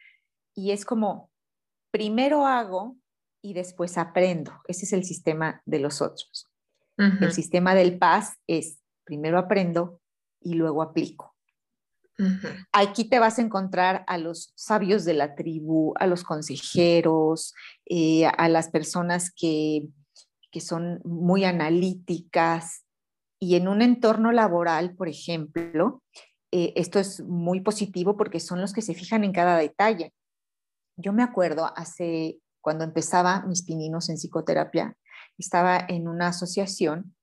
[0.55, 1.29] Y es como,
[1.93, 2.97] primero hago
[3.43, 4.51] y después aprendo.
[4.67, 6.49] Ese es el sistema de los otros.
[6.97, 9.99] El sistema del paz es, primero aprendo,
[10.41, 11.35] y luego aplico.
[12.71, 17.53] Aquí te vas a encontrar a los sabios de la tribu, a los consejeros,
[17.85, 19.87] eh, a las personas que,
[20.51, 22.85] que son muy analíticas
[23.39, 26.01] y en un entorno laboral, por ejemplo,
[26.51, 30.13] eh, esto es muy positivo porque son los que se fijan en cada detalle.
[30.95, 34.95] Yo me acuerdo hace, cuando empezaba mis pininos en psicoterapia,
[35.37, 37.15] estaba en una asociación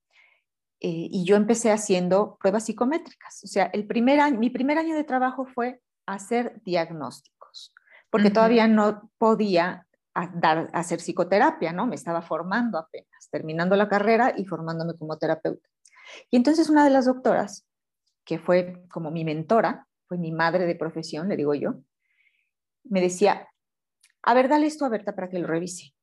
[0.79, 3.43] eh, y yo empecé haciendo pruebas psicométricas.
[3.43, 7.73] O sea, el primer año, mi primer año de trabajo fue hacer diagnósticos,
[8.09, 9.87] porque todavía no podía
[10.33, 11.85] dar, hacer psicoterapia, ¿no?
[11.85, 15.69] Me estaba formando apenas, terminando la carrera y formándome como terapeuta.
[16.29, 17.65] Y entonces una de las doctoras,
[18.25, 21.75] que fue como mi mentora, fue mi madre de profesión, le digo yo,
[22.83, 23.47] me decía,
[24.23, 25.93] a ver, dale esto a Berta para que lo revise,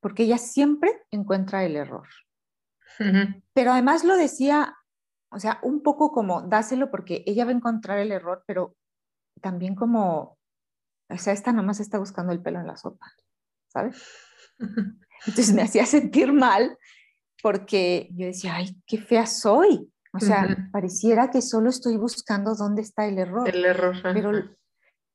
[0.00, 2.08] porque ella siempre encuentra el error.
[3.54, 4.76] Pero además lo decía,
[5.30, 8.76] o sea, un poco como dáselo porque ella va a encontrar el error, pero
[9.40, 10.38] también como,
[11.08, 13.10] o sea, esta nomás está buscando el pelo en la sopa,
[13.68, 14.02] ¿sabes?
[15.26, 16.76] Entonces me hacía sentir mal
[17.42, 19.90] porque yo decía, ay, qué fea soy.
[20.12, 23.48] O sea, pareciera que solo estoy buscando dónde está el error.
[23.48, 23.94] El error.
[24.02, 24.32] Pero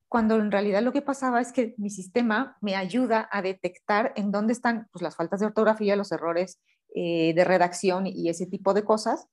[0.08, 4.32] cuando en realidad lo que pasaba es que mi sistema me ayuda a detectar en
[4.32, 6.62] dónde están pues, las faltas de ortografía, los errores
[6.94, 9.28] eh, de redacción y ese tipo de cosas.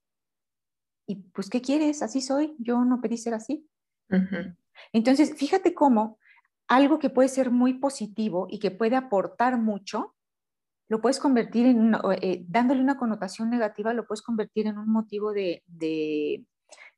[1.06, 2.02] Y pues, ¿qué quieres?
[2.02, 3.68] Así soy, yo no pedí ser así.
[4.92, 6.18] Entonces, fíjate cómo
[6.68, 10.14] algo que puede ser muy positivo y que puede aportar mucho,
[10.88, 15.32] lo puedes convertir en, eh, dándole una connotación negativa, lo puedes convertir en un motivo
[15.32, 16.44] de, de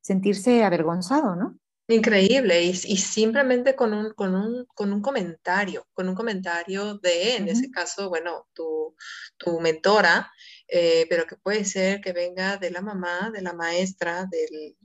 [0.01, 1.57] sentirse avergonzado, ¿no?
[1.87, 7.47] Increíble, y, simplemente con un, con, un, con un comentario, con un comentario de, en
[7.47, 8.95] ese caso, bueno, tu,
[9.37, 10.31] tu mentora,
[10.67, 14.75] eh, pero que puede ser que venga de la mamá, de la maestra, del,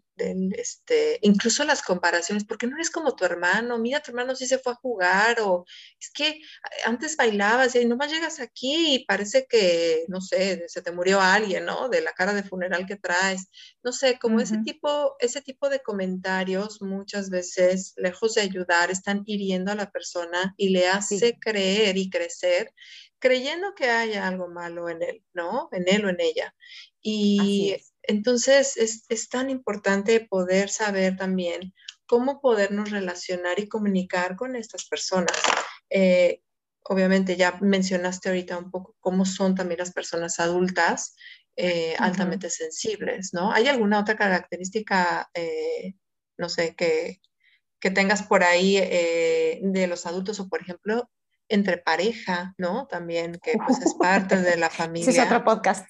[0.57, 4.59] este, incluso las comparaciones, porque no eres como tu hermano, mira, tu hermano sí se
[4.59, 5.65] fue a jugar, o
[5.99, 6.41] es que
[6.85, 11.65] antes bailabas y nomás llegas aquí y parece que, no sé, se te murió alguien,
[11.65, 11.89] ¿no?
[11.89, 13.49] De la cara de funeral que traes,
[13.83, 19.23] no sé, como ese tipo, ese tipo de comentarios muchas veces, lejos de ayudar, están
[19.27, 22.73] hiriendo a la persona y le hace creer y crecer
[23.21, 25.69] creyendo que haya algo malo en él, ¿no?
[25.73, 26.55] En él o en ella.
[27.01, 27.77] Y
[28.11, 31.73] entonces es, tan importante poder saber también
[32.07, 35.37] cómo podernos relacionar y comunicar con estas personas.
[35.91, 36.43] Eh,
[36.83, 41.15] obviamente ya mencionaste ahorita un poco cómo son también las personas adultas
[41.55, 43.53] eh, altamente sensibles, ¿no?
[43.53, 45.95] ¿Hay alguna otra característica, eh,
[46.37, 47.21] no sé, que,
[47.79, 51.09] que, tengas por ahí de los adultos o, por ejemplo,
[51.49, 52.89] entre pareja, ¿no?
[52.89, 55.11] También, que pues es parte de la familia.
[55.11, 55.87] Ese es otro podcast.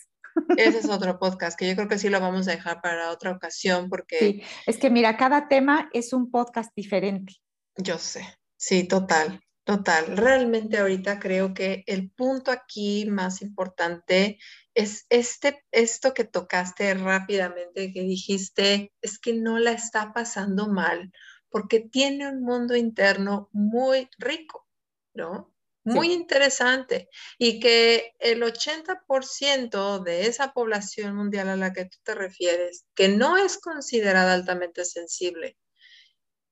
[0.56, 3.32] Ese es otro podcast que yo creo que sí lo vamos a dejar para otra
[3.32, 4.18] ocasión porque...
[4.18, 7.34] Sí, es que mira, cada tema es un podcast diferente.
[7.76, 10.16] Yo sé, sí, total, total.
[10.16, 14.38] Realmente ahorita creo que el punto aquí más importante
[14.74, 21.10] es este, esto que tocaste rápidamente, que dijiste, es que no la está pasando mal
[21.50, 24.66] porque tiene un mundo interno muy rico,
[25.14, 25.52] ¿no?
[25.90, 32.14] Muy interesante y que el 80% de esa población mundial a la que tú te
[32.14, 35.56] refieres, que no es considerada altamente sensible,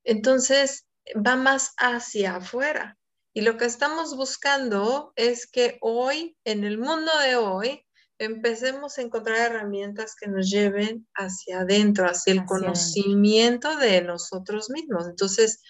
[0.04, 2.96] entonces va más hacia afuera.
[3.34, 7.84] Y lo que estamos buscando es que hoy, en el mundo de hoy,
[8.18, 15.06] empecemos a encontrar herramientas que nos lleven hacia adentro, hacia el conocimiento de nosotros mismos.
[15.08, 15.62] Entonces,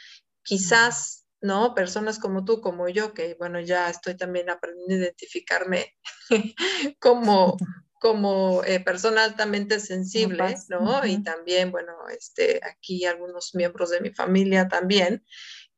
[0.43, 1.75] quizás, ¿no?
[1.75, 5.95] Personas como tú, como yo, que bueno, ya estoy también aprendiendo a identificarme
[7.01, 7.57] como,
[8.01, 11.05] como eh, persona altamente sensible, ¿no?
[11.07, 15.25] Y también, bueno, este, aquí algunos miembros de mi familia también.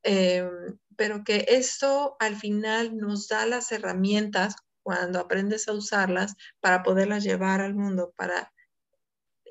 [0.03, 6.83] Em, pero que esto al final nos da las herramientas cuando aprendes a usarlas para
[6.83, 8.51] poderlas llevar al mundo, para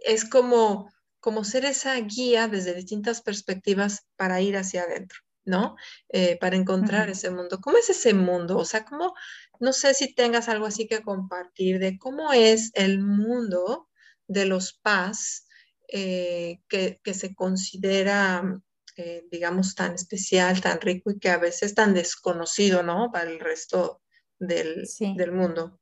[0.03, 5.77] es como como ser esa guía desde distintas perspectivas para ir hacia adentro, ¿no?
[6.09, 7.61] Eh, para encontrar ese mundo.
[7.61, 8.59] ¿Cómo es ese mundo?
[8.59, 9.15] O sea, ¿cómo,
[9.59, 13.89] no sé si tengas algo así que compartir de cómo es el mundo
[14.27, 15.47] de los paz
[15.89, 18.61] eh, que, se considera,
[18.97, 23.11] eh, digamos, tan especial, tan rico y que a veces es tan desconocido, ¿no?
[23.13, 24.03] Para el resto
[24.39, 25.81] del, del mundo.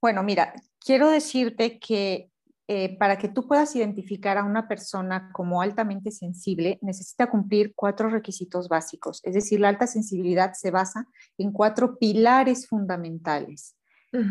[0.00, 2.31] bueno, mira, quiero decirte que
[2.68, 8.08] eh, para que tú puedas identificar a una persona como altamente sensible, necesita cumplir cuatro
[8.08, 9.20] requisitos básicos.
[9.24, 11.06] Es decir, la alta sensibilidad se basa
[11.38, 13.76] en cuatro pilares fundamentales.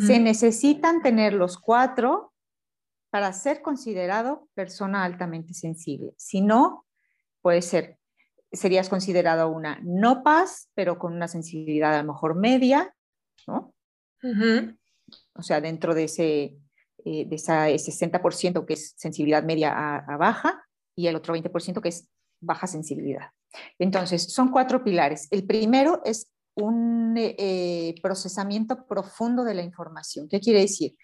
[0.05, 2.33] Se necesitan tener los cuatro
[3.09, 6.13] para ser considerado persona altamente sensible.
[6.17, 6.85] Si no,
[7.41, 7.97] puede ser,
[8.51, 12.93] serías considerado una no paz, pero con una sensibilidad a lo mejor media,
[13.47, 13.73] ¿no?
[15.33, 16.57] o sea, dentro de ese,
[17.05, 20.63] eh, de esa, 60% que es sensibilidad media a, baja
[20.95, 22.07] y el otro 20% que es
[22.39, 23.29] baja sensibilidad.
[23.79, 25.27] Entonces, son cuatro pilares.
[25.31, 30.27] El primero es un eh, procesamiento profundo de la información.
[30.29, 30.95] ¿Qué quiere decir?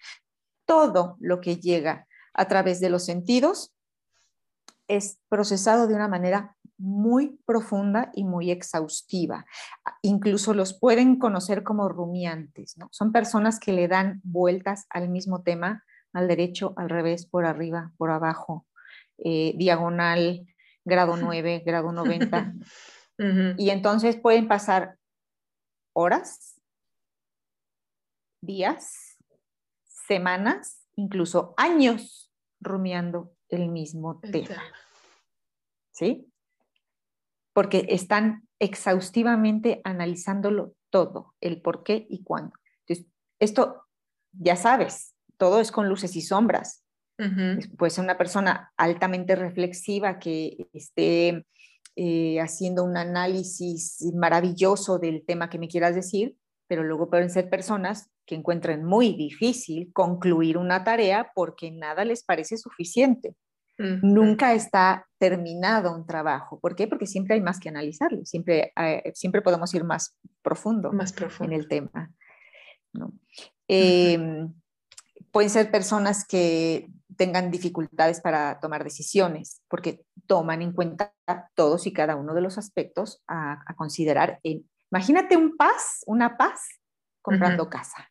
[0.66, 3.74] Todo lo que llega a través de los sentidos
[4.88, 9.44] es procesado de una manera muy profunda y muy exhaustiva.
[10.02, 12.88] Incluso los pueden conocer como rumiantes, ¿no?
[12.92, 17.92] Son personas que le dan vueltas al mismo tema, al derecho, al revés, por arriba,
[17.96, 18.66] por abajo,
[19.18, 20.46] eh, diagonal,
[20.84, 22.54] grado 9, grado 90.
[23.56, 24.96] Y entonces pueden pasar
[25.92, 26.60] horas,
[28.40, 29.18] días,
[29.82, 34.62] semanas, incluso años rumiando el mismo tema.
[35.90, 36.30] ¿Sí?
[37.58, 42.52] porque están exhaustivamente analizándolo todo, el por qué y cuándo.
[42.86, 43.82] Entonces, esto
[44.30, 46.84] ya sabes, todo es con luces y sombras.
[47.76, 51.44] Puede ser una persona altamente reflexiva que esté
[51.96, 56.36] eh, haciendo un análisis maravilloso del tema que me quieras decir,
[56.68, 62.22] pero luego pueden ser personas que encuentren muy difícil concluir una tarea porque nada les
[62.22, 63.34] parece suficiente.
[63.78, 66.58] Nunca está terminado un trabajo.
[66.58, 66.88] ¿Por qué?
[66.88, 68.72] Porque siempre hay más que analizarlo, siempre,
[69.14, 71.52] siempre podemos ir más profundo, más profundo.
[71.52, 72.12] en el tema.
[73.68, 74.52] Em,
[75.38, 81.14] pueden ser personas que tengan dificultades para tomar decisiones, porque toman en cuenta
[81.54, 84.40] todos y cada uno de los aspectos a, considerar.
[84.42, 86.80] imagínate un paz, una paz
[87.22, 88.10] comprando casa.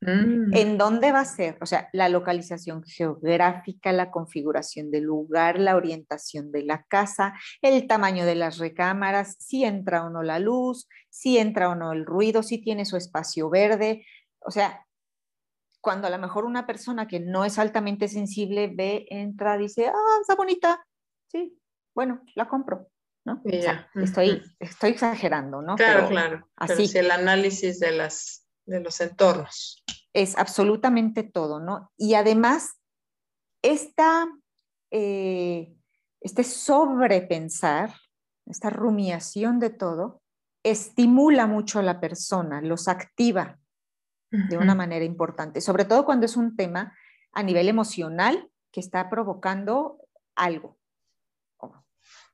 [0.00, 0.54] Mm.
[0.54, 1.58] ¿En dónde va a ser?
[1.60, 7.88] O sea, la localización geográfica, la configuración del lugar, la orientación de la casa, el
[7.88, 12.06] tamaño de las recámaras, si entra o no la luz, si entra o no el
[12.06, 14.06] ruido, si tiene su espacio verde.
[14.38, 14.86] O sea,
[15.80, 20.18] cuando a lo mejor una persona que no es altamente sensible ve, entra, dice, ah,
[20.20, 20.86] está bonita,
[21.30, 21.58] sí,
[21.94, 22.88] bueno, la compro.
[23.22, 23.42] ¿no?
[23.44, 25.76] estoy, estoy exagerando, ¿no?
[25.76, 26.48] Claro, claro.
[26.56, 26.88] Así.
[26.90, 28.40] Pero el análisis de las
[28.70, 29.84] de los entornos.
[30.12, 31.90] Es absolutamente todo, ¿no?
[31.96, 32.80] Y además,
[33.62, 34.26] esta,
[34.90, 35.74] eh,
[36.20, 37.94] este sobrepensar,
[38.46, 40.22] esta rumiación de todo,
[40.62, 43.59] estimula mucho a la persona, los activa
[44.30, 46.94] de una manera importante, sobre todo cuando es un tema
[47.32, 49.98] a nivel emocional que está provocando
[50.36, 50.80] algo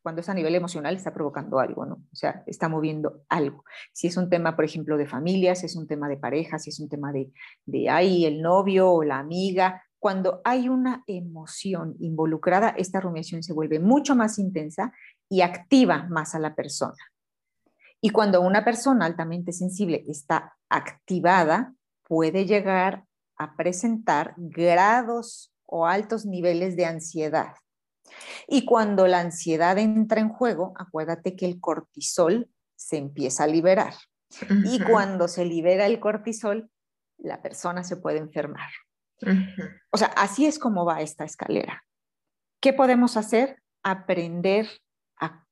[0.07, 1.95] cuando es a nivel emocional está provocando algo, ¿no?
[1.95, 3.65] O sea, está moviendo algo.
[3.93, 6.71] Si es un tema, por ejemplo, de familias, si es un tema de pareja, si
[6.71, 7.33] es un tema de,
[7.65, 13.53] de ahí el novio o la amiga, cuando hay una emoción involucrada, esta rumiación se
[13.53, 14.93] vuelve mucho más intensa
[15.29, 16.95] y activa más a la persona.
[18.01, 21.75] Y cuando una persona altamente sensible está activada,
[22.09, 23.05] puede llegar
[23.37, 27.55] a presentar grados o altos niveles de ansiedad.
[28.47, 33.95] Y cuando la ansiedad entra en juego, acuérdate que el cortisol se empieza a liberar.
[34.65, 36.71] Y cuando se libera el cortisol,
[37.19, 38.71] la persona se puede enfermar.
[39.91, 41.85] O sea, así es como va esta escalera.
[42.61, 43.63] ¿Qué podemos hacer?
[43.83, 44.69] Aprender
[45.19, 45.45] a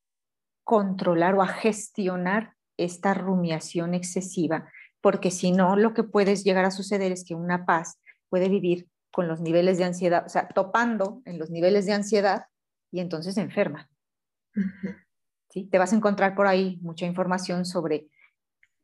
[0.64, 4.70] controlar o a gestionar esta rumiación excesiva,
[5.04, 8.00] porque si no, lo que puede llegar a suceder es que una paz
[8.30, 12.46] puede vivir con los niveles de ansiedad, o sea, topando en los niveles de ansiedad
[12.90, 13.90] y entonces enferma.
[15.50, 15.64] ¿Sí?
[15.64, 18.08] Te vas a encontrar por ahí mucha información sobre,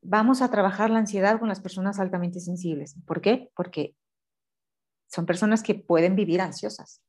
[0.03, 2.97] vamos a trabajar la ansiedad con las personas altamente sensibles.
[3.07, 3.51] ¿Por qué?
[3.57, 3.97] Porque
[5.09, 7.01] son personas que pueden vivir ansiosas.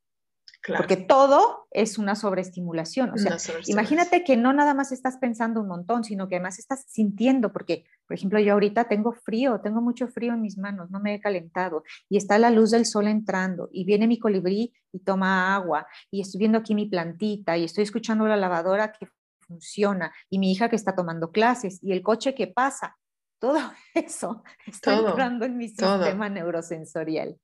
[0.68, 3.12] Porque todo es una sobreestimulación.
[3.12, 6.86] O sea, imagínate que no nada más estás pensando un montón, sino que además estás
[6.88, 11.00] sintiendo, porque, por ejemplo, yo ahorita tengo frío, tengo mucho frío en mis manos, no
[11.00, 15.00] me he calentado, y está la luz del sol entrando, y viene mi colibrí y
[15.00, 19.08] toma agua, y estoy viendo aquí mi plantita, y estoy escuchando la lavadora que
[19.40, 22.98] funciona, y mi hija que está tomando clases, y el coche que pasa
[23.42, 23.58] todo
[23.96, 27.38] eso está entrando en mi sistema neurosensorial.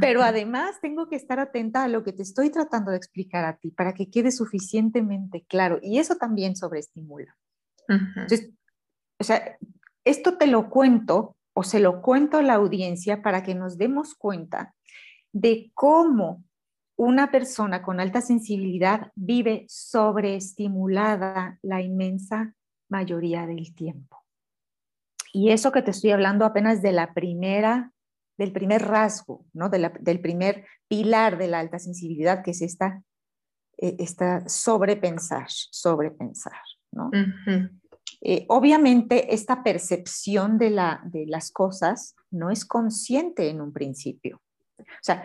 [0.00, 3.56] Pero además tengo que estar atenta a lo que te estoy tratando de explicar a
[3.56, 5.78] ti para que quede suficientemente claro.
[5.80, 7.34] Y eso también sobreestimula.
[7.88, 8.50] Entonces,
[9.18, 9.56] o sea,
[10.04, 14.14] esto te lo cuento o se lo cuento a la audiencia para que nos demos
[14.14, 14.74] cuenta
[15.32, 16.44] de cómo
[16.96, 22.54] una persona con alta sensibilidad vive sobreestimulada la inmensa
[22.88, 24.25] mayoría del tiempo.
[25.36, 27.92] Y eso que te estoy hablando apenas de la primera,
[28.38, 29.68] del primer rasgo, ¿no?
[29.68, 33.02] del primer pilar de la alta sensibilidad, que es esta,
[33.76, 36.58] eh, esta sobrepensar, sobrepensar,
[36.90, 37.10] ¿no?
[38.22, 44.40] Eh, obviamente, esta percepción de, la, de las cosas no es consciente en un principio.
[44.78, 45.22] O sea,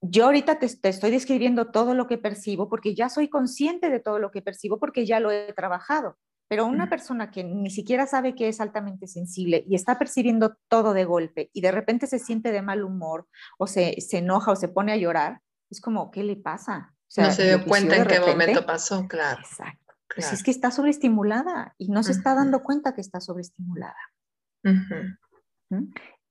[0.00, 4.00] yo ahorita te, te, estoy describiendo todo lo que percibo porque ya soy consciente de
[4.00, 6.16] todo lo que percibo porque ya lo he trabajado.
[6.50, 10.94] Pero una persona que ni siquiera sabe que es altamente sensible y está percibiendo todo
[10.94, 14.66] de golpe y de repente se siente de mal humor o se, enoja o se
[14.66, 16.92] pone a llorar, es como, ¿qué le pasa?
[17.16, 19.40] no se dio cuenta en qué momento pasó, claro.
[19.42, 19.94] Exacto.
[20.12, 23.94] Pues es que está sobreestimulada y no se está dando cuenta que está sobreestimulada.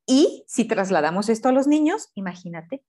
[0.06, 2.84] Y si trasladamos esto a los niños, imagínate,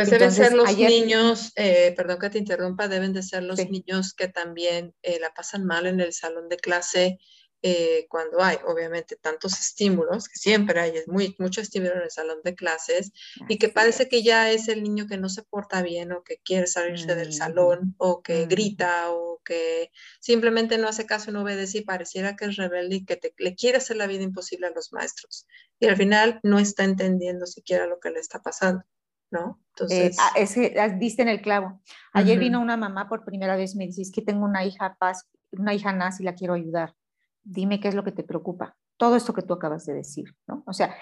[0.00, 4.14] pues deben ser los niños, eh, perdón que te interrumpa, deben de ser los niños
[4.14, 7.18] que también eh, la pasan mal en el salón de clase
[7.62, 12.10] eh, cuando hay, obviamente, tantos estímulos, que siempre hay, es muy, mucho estímulo en el
[12.10, 13.12] salón de clases,
[13.48, 16.38] y que parece que ya es el niño que no se porta bien o que
[16.42, 19.90] quiere salirse del salón o que grita o que
[20.20, 23.76] simplemente no hace caso, no obedece y pareciera que es rebelde y que le quiere
[23.76, 25.46] hacer la vida imposible a los maestros.
[25.78, 28.84] Y al final no está entendiendo siquiera lo que le está pasando.
[29.30, 29.60] ¿No?
[29.70, 30.16] Entonces...
[30.18, 31.80] Eh, es que diste en el clavo.
[32.12, 35.28] Ayer vino una mamá por primera vez, me dice, es que tengo una hija paz,
[35.52, 36.94] una hija nazi y la quiero ayudar.
[37.42, 38.76] Dime qué es lo que te preocupa.
[38.98, 40.62] Todo esto que tú acabas de decir, ¿no?
[40.66, 40.94] O sea,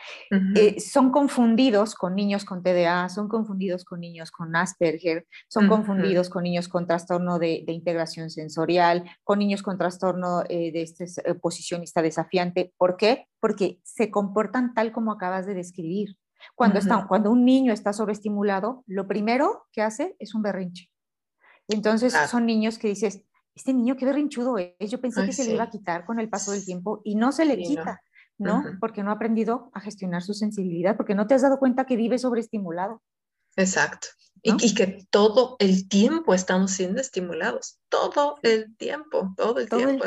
[0.54, 6.30] eh, son confundidos con niños con TDA, son confundidos con niños con Asperger, son confundidos
[6.30, 11.06] con niños con trastorno de, integración sensorial, con niños con trastorno eh, de este
[11.42, 12.72] posicionista desafiante.
[12.76, 13.26] ¿Por qué?
[13.40, 16.16] Porque se comportan tal como acabas de describir.
[16.54, 20.90] Cuando, cuando un niño está sobreestimulado, lo primero que hace es un berrinche.
[21.68, 23.22] Entonces son niños que dices,
[23.54, 26.28] este niño qué berrinchudo es, yo pensé que se le iba a quitar con el
[26.28, 28.00] paso del tiempo y no se le quita,
[28.38, 28.64] ¿no?
[28.80, 31.96] Porque no ha aprendido a gestionar su sensibilidad, porque no te has dado cuenta que
[31.96, 33.02] vive sobreestimulado.
[33.56, 34.08] Exacto.
[34.42, 40.04] Y, que todo el tiempo estamos siendo estimulados, todo el tiempo, todo el tiempo.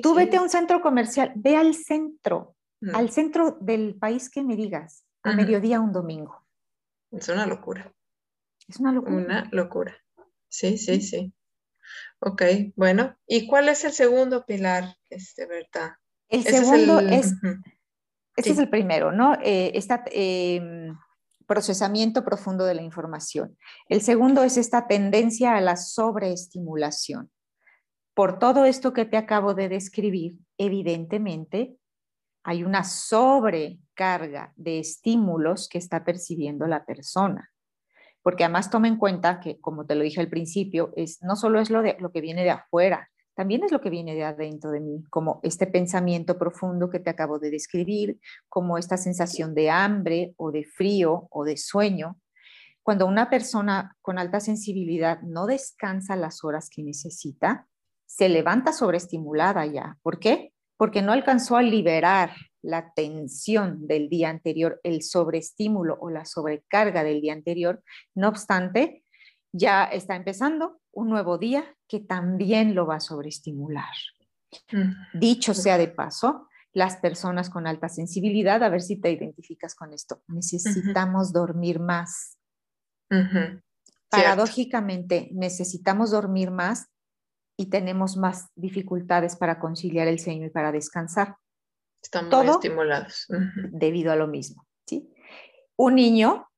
[0.00, 2.54] Tú vete a un centro comercial, ve al centro,
[2.94, 6.44] al centro del país que me digas, a mediodía un domingo.
[7.10, 7.92] Es una locura.
[8.66, 9.16] Es una locura.
[9.16, 9.96] Una locura.
[10.48, 11.32] Sí, sí, sí.
[12.20, 12.42] Ok,
[12.76, 13.16] bueno.
[13.26, 16.00] ¿Y cuál es el segundo pilar, este, Berta?
[16.28, 17.32] El segundo es,
[18.36, 19.34] este es el primero, ¿no?
[19.42, 20.60] Eh, este
[21.46, 23.56] procesamiento profundo de la información.
[23.88, 27.30] El segundo es esta tendencia a la sobreestimulación.
[28.14, 31.78] Por todo esto que te acabo de describir, evidentemente
[32.44, 32.84] hay una
[33.98, 37.50] sobrecarga de estímulos que está percibiendo la persona.
[38.22, 41.60] Porque además toma en cuenta que, como te lo dije al principio, es, no solo
[41.60, 44.70] es lo, de, lo que viene de afuera, también es lo que viene de adentro
[44.70, 48.18] de mí, como este pensamiento profundo que te acabo de describir,
[48.48, 52.18] como esta sensación de hambre o de frío o de sueño.
[52.82, 57.66] Cuando una persona con alta sensibilidad no descansa las horas que necesita,
[58.06, 59.96] se levanta sobreestimulada ya.
[60.02, 60.52] ¿Por qué?
[60.78, 62.30] porque no alcanzó a liberar
[62.62, 67.82] la tensión del día anterior, el sobreestímulo o la sobrecarga del día anterior.
[68.14, 69.04] No obstante,
[69.52, 73.94] ya está empezando un nuevo día que también lo va a sobreestimular.
[75.14, 79.92] Dicho sea de paso, las personas con alta sensibilidad, a ver si te identificas con
[79.92, 82.38] esto, necesitamos dormir más.
[84.10, 86.86] Paradójicamente, necesitamos dormir más
[87.58, 91.36] y tenemos más dificultades para conciliar el sueño y para descansar.
[92.02, 93.26] Estamos muy estimulados.
[93.70, 94.66] Debido a lo mismo.
[94.86, 95.12] ¿sí?
[95.76, 96.48] Un niño,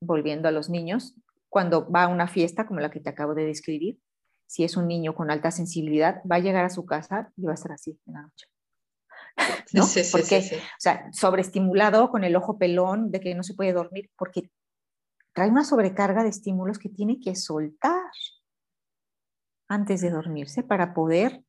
[0.00, 1.14] volviendo a los niños,
[1.48, 3.98] cuando va a una fiesta como la que te acabo de describir,
[4.46, 7.52] si es un niño con alta sensibilidad, va a llegar a su casa y va
[7.52, 8.46] a estar así en la noche.
[9.72, 9.84] ¿no?
[9.84, 13.54] Sí, sí, porque, sí, o sea, sobreestimulado con el ojo pelón de que no se
[13.54, 14.50] puede dormir, porque
[15.32, 18.10] trae una sobrecarga de estímulos que tiene que soltar
[19.68, 21.42] antes de dormirse para poder,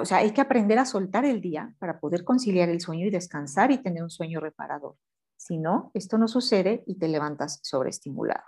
[0.00, 3.10] o sea, hay que aprender a soltar el día para poder conciliar el sueño y
[3.10, 4.96] descansar y tener un sueño reparador.
[5.36, 8.42] Si no, esto no sucede y te levantas sobreestimulado.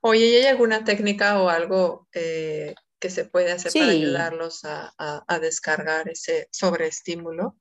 [0.00, 4.94] Oye, ¿y hay alguna técnica o algo eh, que se puede hacer para ayudarlos a,
[4.96, 7.56] a, descargar ese sobreestímulo?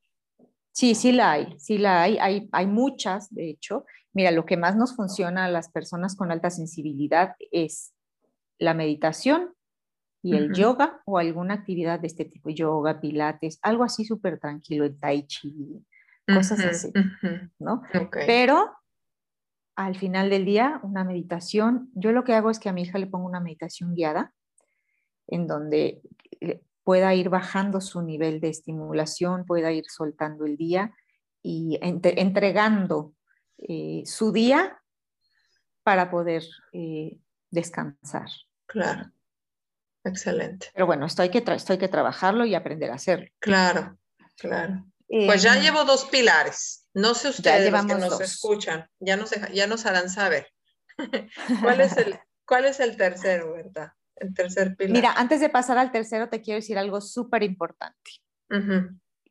[0.72, 2.18] Sí, sí la hay, sí la hay.
[2.20, 2.48] hay.
[2.52, 3.86] Hay muchas, de hecho.
[4.14, 7.94] Mira, lo que más nos funciona a las personas con alta sensibilidad es
[8.58, 9.54] la meditación
[10.24, 14.86] y el yoga o alguna actividad de este tipo, yoga, pilates, algo así súper tranquilo,
[14.86, 15.84] el tai chi,
[16.28, 16.94] cosas así,
[17.60, 17.82] ¿no?
[18.12, 18.72] Pero
[19.76, 23.00] al final del día, una meditación, yo lo que hago es que a mi hija
[23.00, 24.34] le pongo una meditación guiada,
[25.28, 26.02] en donde
[26.84, 30.94] pueda ir bajando su nivel de estimulación, pueda ir soltando el día
[31.42, 33.14] y entregando
[33.58, 34.80] eh, su día
[35.84, 36.44] para poder
[36.74, 37.20] eh,
[37.50, 38.30] descansar.
[38.68, 39.12] Claro.
[40.04, 40.68] Excelente.
[40.74, 43.28] Pero bueno, esto hay que, esto hay que trabajarlo y aprender a hacerlo.
[43.40, 43.98] Claro,
[44.38, 44.86] claro.
[45.08, 46.88] pues ya em, llevo dos pilares.
[46.94, 50.48] No sé ustedes los que nos escuchan, ya nos, ya nos harán saber.
[51.62, 53.94] ¿Cuál, es el, ¿Cuál es el tercero, verdad?
[54.16, 54.94] El tercer pilar.
[54.94, 58.12] Mira, antes de pasar al tercero, te quiero decir algo súper importante.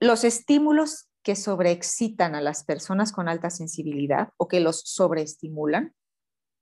[0.00, 5.94] Los estímulos que sobreexcitan a las personas con alta sensibilidad o que los sobreestimulan,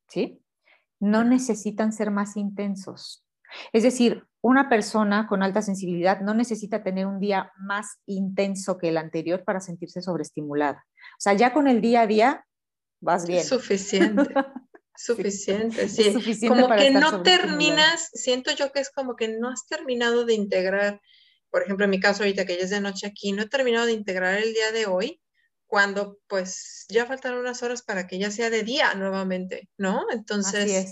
[0.08, 0.42] ¿sí?
[0.98, 3.24] No necesitan ser más intensos.
[3.72, 8.88] Es decir, una persona con alta sensibilidad no necesita tener un día más intenso que
[8.88, 10.86] el anterior para sentirse sobreestimulada.
[10.96, 12.46] O sea, ya con el día a día
[13.00, 13.40] vas bien.
[13.42, 14.34] Es suficiente.
[14.96, 16.48] Suficiente, sí.
[16.48, 21.00] como que no terminas, siento yo que es como que no has terminado de integrar,
[21.50, 23.86] por ejemplo, en mi caso ahorita que ya es de noche aquí, no he terminado
[23.86, 25.20] de integrar el día de hoy,
[25.68, 30.04] cuando pues ya faltan unas horas para que ya sea de día nuevamente, ¿no?
[30.10, 30.88] Entonces, eh,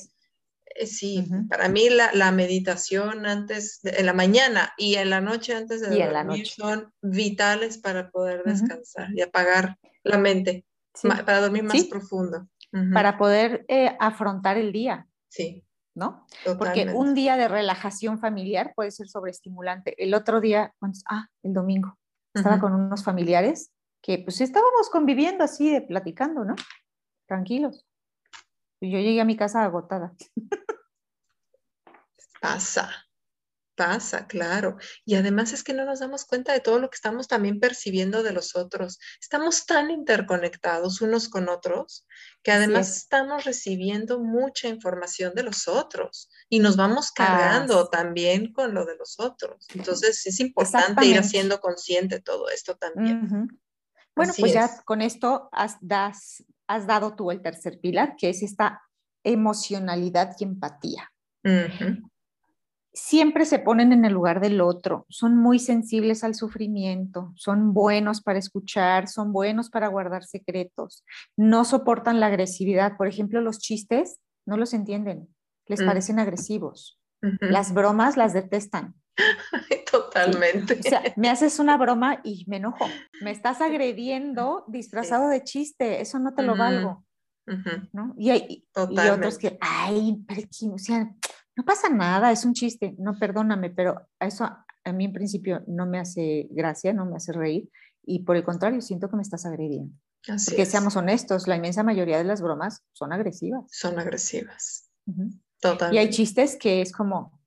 [0.85, 6.07] sí, para mí la, meditación antes, en la mañana y en la noche antes de
[6.07, 10.67] dormir son vitales para poder descansar y apagar la mente,
[11.03, 12.49] para dormir más profundo.
[12.93, 15.07] Para poder eh, afrontar el día.
[15.29, 15.63] Sí.
[15.95, 16.27] ¿No?
[16.59, 19.95] Porque un día de relajación familiar puede ser sobreestimulante.
[19.97, 20.75] El otro día,
[21.09, 21.97] ah, el domingo,
[22.35, 23.71] estaba con unos familiares
[24.03, 26.55] que pues estábamos conviviendo así, de platicando, ¿no?
[27.27, 27.87] Tranquilos.
[28.81, 30.13] Yo llegué a mi casa agotada.
[32.41, 33.07] Pasa,
[33.77, 34.79] pasa, claro.
[35.05, 38.23] Y además es que no nos damos cuenta de todo lo que estamos también percibiendo
[38.25, 38.99] de los otros.
[39.21, 42.07] Estamos tan interconectados unos con otros
[42.43, 48.75] que además estamos recibiendo mucha información de los otros y nos vamos cargando también con
[48.75, 49.67] lo de los otros.
[49.75, 53.61] Entonces es importante ir haciendo consciente todo esto también.
[54.17, 55.77] Bueno, pues ya con esto has,
[56.67, 58.83] has dado tú el tercer pilar, que es esta
[59.23, 61.13] emocionalidad y empatía
[62.97, 68.23] siempre se ponen en el lugar del otro, son muy sensibles al sufrimiento, son buenos
[68.23, 71.05] para escuchar, son buenos para guardar secretos,
[71.37, 72.97] no soportan la agresividad.
[72.97, 75.29] Por ejemplo, los chistes no los entienden,
[75.67, 75.87] les mm.
[75.87, 76.99] parecen agresivos.
[77.41, 78.95] Las bromas las detestan.
[79.91, 80.79] Totalmente.
[80.79, 82.87] O sea, me haces una broma y me enojo.
[83.21, 87.05] Me estás agrediendo disfrazado de chiste, eso no te lo valgo.
[87.93, 88.15] ¿no?
[88.17, 90.43] Y, hay, y otros que, ay, pero,
[90.75, 91.11] o sea,
[91.57, 95.87] no pasa nada, es un chiste, no perdóname, pero eso a mí en principio no
[95.87, 97.71] me hace gracia, no me hace reír
[98.05, 99.93] y por el contrario, siento que me estás agrediendo.
[100.29, 103.65] Así Porque seamos honestos, la inmensa mayoría de las bromas son agresivas.
[103.71, 104.91] Son agresivas.
[105.61, 105.97] Totalmente.
[105.97, 107.41] Y hay chistes que es como,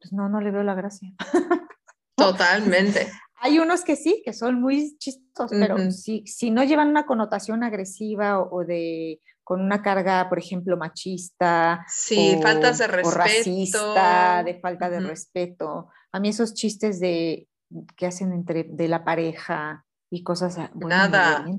[0.00, 1.12] pues no, no le veo la gracia.
[2.16, 3.08] Totalmente.
[3.40, 7.62] hay unos que sí, que son muy chistosos, pero si, si no llevan una connotación
[7.64, 9.20] agresiva o de
[9.50, 11.84] con una carga, por ejemplo, machista.
[11.88, 13.18] Sí, o, faltas de respeto.
[13.18, 15.88] racista, de falta de respeto.
[16.12, 17.48] A mí esos chistes de
[17.96, 21.58] que hacen entre de la pareja y cosas nada ¿eh?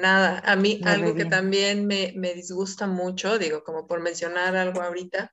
[0.00, 4.82] nada a mí algo que también me, me, disgusta mucho digo como por mencionar algo
[4.82, 5.32] ahorita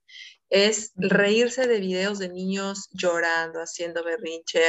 [0.49, 4.61] es reírse de videos de niños llorando, haciendo berrinche,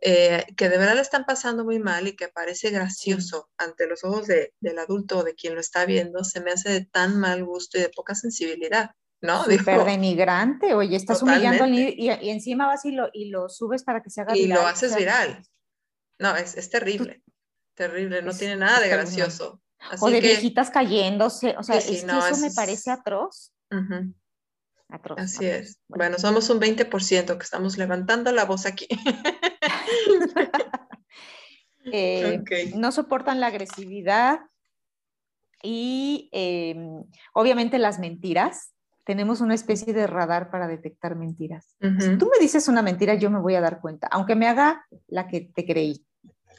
[0.00, 4.02] eh, que de verdad le están pasando muy mal y que parece gracioso ante los
[4.04, 7.44] ojos del adulto o de quien lo está viendo, se me hace de tan mal
[7.44, 8.90] gusto y de poca sensibilidad.
[9.20, 9.44] ¿no?
[9.44, 13.84] Súper denigrante, oye, estás humillando al niño y, encima vas y lo, y lo subes
[13.84, 14.48] para que se haga viral.
[14.48, 15.46] Y lo haces viral.
[16.18, 17.22] No, es, es terrible,
[17.74, 19.62] terrible, no tiene nada de gracioso.
[20.00, 23.52] o de viejitas cayéndose, o sea, es que eso me parece atroz.
[24.94, 25.18] Atroz.
[25.18, 25.78] Así es.
[25.88, 26.18] Bueno.
[26.18, 28.86] somos un 20% que estamos levantando la voz aquí.
[31.84, 32.40] Eh,
[32.76, 34.38] no soportan la agresividad
[35.60, 37.02] y em,
[37.34, 38.72] obviamente las mentiras
[39.04, 41.74] tenemos una especie de radar para detectar mentiras.
[41.80, 44.86] Si tú me dices una mentira, yo me voy a dar cuenta, aunque me haga
[45.08, 46.06] la que te creí.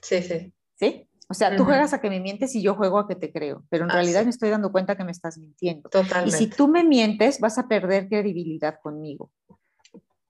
[0.01, 0.53] Sí, sí.
[0.75, 1.07] ¿Sí?
[1.33, 3.65] O sea, tú juegas a que me mientes y yo juego a que te creo,
[3.71, 5.89] pero en ah, realidad me estoy dando cuenta que me estás mintiendo.
[5.89, 6.37] Totalmente.
[6.37, 9.31] Y si tú me mientes, vas a perder credibilidad conmigo.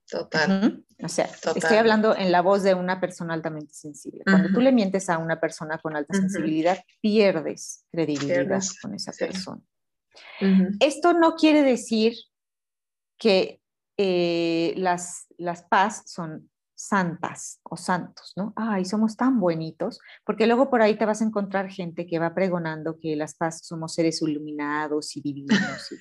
[0.08, 0.82] Total.
[1.02, 4.22] O sea, estoy hablando en la voz de una persona altamente sensible.
[4.24, 9.60] Cuando tú le mientes a una persona con alta sensibilidad, pierdes credibilidad con esa persona.
[10.80, 12.14] Esto no quiere decir
[13.18, 13.60] que
[13.98, 16.48] eh, las, las paz son
[16.86, 18.52] santas o santos, ¿no?
[18.56, 22.34] Ay, somos tan bonitos, porque luego por ahí te vas a encontrar gente que va
[22.34, 25.58] pregonando que las paz somos seres iluminados y divinos.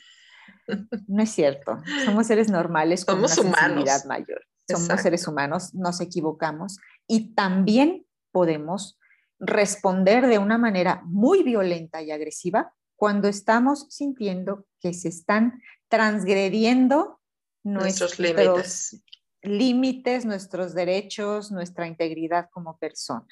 [1.07, 4.41] No es cierto, somos seres normales con somos una sensibilidad mayor.
[4.69, 6.77] Somos seres humanos, nos equivocamos
[7.07, 8.97] y también podemos
[9.39, 17.19] responder de una manera muy violenta y agresiva cuando estamos sintiendo que se están transgrediendo
[17.63, 19.03] nuestros, límites.
[19.43, 23.27] Límites, nuestros derechos, nuestra integridad como persona.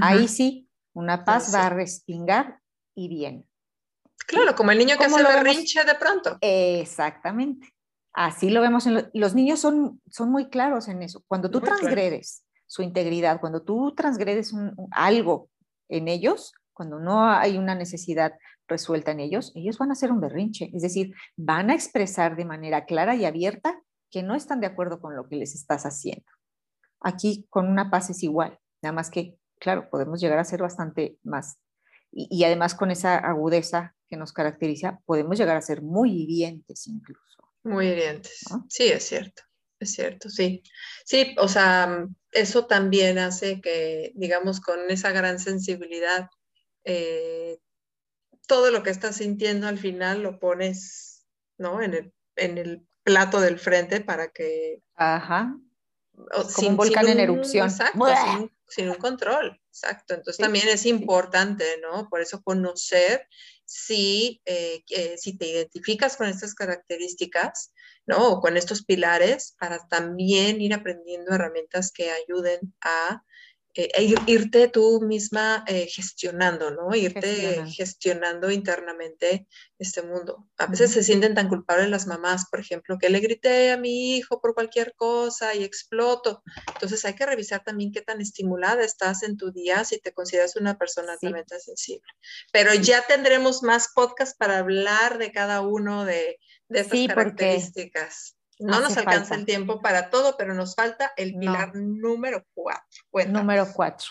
[0.00, 2.60] Ahí sí, una paz va a respingar
[2.94, 3.46] y bien.
[4.26, 6.38] Claro, como el niño que se berrinche de pronto.
[6.40, 7.72] Exactamente.
[8.12, 11.22] Así lo vemos en los niños son, son muy claros en eso.
[11.28, 14.52] Cuando tú transgredes su integridad, cuando tú transgredes
[14.90, 15.50] algo
[15.88, 18.32] en ellos, cuando no hay una necesidad
[18.68, 22.44] resuelta en ellos, ellos van a hacer un berrinche, es decir, van a expresar de
[22.44, 23.80] manera clara y abierta
[24.10, 26.26] que no están de acuerdo con lo que les estás haciendo.
[27.00, 31.18] Aquí con una paz es igual, nada más que, claro, podemos llegar a ser bastante
[31.22, 31.58] más.
[32.12, 37.52] Y, además con esa agudeza que nos caracteriza, podemos llegar a ser muy hirientes incluso.
[37.62, 38.44] Muy hirientes.
[38.68, 39.42] Sí, es cierto,
[39.80, 40.62] es cierto, sí.
[41.04, 46.30] Sí, o sea, eso también hace que, digamos, con esa gran sensibilidad,
[46.84, 47.58] eh,
[48.46, 51.26] todo lo que estás sintiendo al final lo pones,
[51.58, 51.82] ¿no?
[51.82, 54.82] En el, en el plato del frente para que...
[54.96, 55.56] Ajá.
[56.54, 57.68] Como un volcán en erupción.
[57.68, 58.04] Exacto,
[58.68, 60.14] sin, un control, exacto.
[60.14, 62.08] Entonces también es importante, ¿no?
[62.08, 63.28] Por eso conocer
[63.64, 64.82] si, eh,
[65.18, 67.72] si te identificas con estas características,
[68.06, 68.30] ¿no?
[68.30, 73.22] O con estos pilares, para también ir aprendiendo herramientas que ayuden a
[73.76, 76.94] eh, e irte tú misma eh, gestionando, ¿no?
[76.94, 79.46] Irte gestionando internamente
[79.78, 80.48] este mundo.
[80.56, 84.16] A veces se sienten tan culpables las mamás, por ejemplo, que le grité a mi
[84.16, 86.42] hijo por cualquier cosa y exploto.
[86.72, 90.56] Entonces hay que revisar también qué tan estimulada estás en tu día si te consideras
[90.56, 92.10] una persona altamente sensible.
[92.52, 98.35] Pero ya tendremos más podcast para hablar de cada uno de, de estas características.
[98.58, 102.86] No nos alcanza el tiempo para todo, pero nos falta el pilar número cuatro.
[103.28, 104.06] Número cuatro.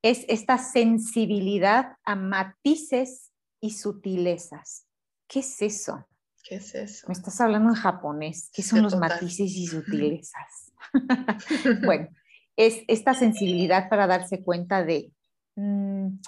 [0.00, 4.86] Es esta sensibilidad a matices y sutilezas.
[5.28, 6.06] ¿Qué es eso?
[6.42, 7.06] ¿Qué es eso?
[7.06, 8.50] Me estás hablando en japonés.
[8.52, 10.72] ¿Qué son los matices y sutilezas?
[11.84, 12.08] bueno,
[12.56, 15.12] es esta sensibilidad para darse cuenta de,
[15.56, 16.18] mm,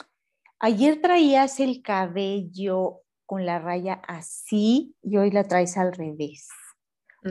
[0.61, 6.47] ayer traías el cabello con la raya así y hoy la traes al revés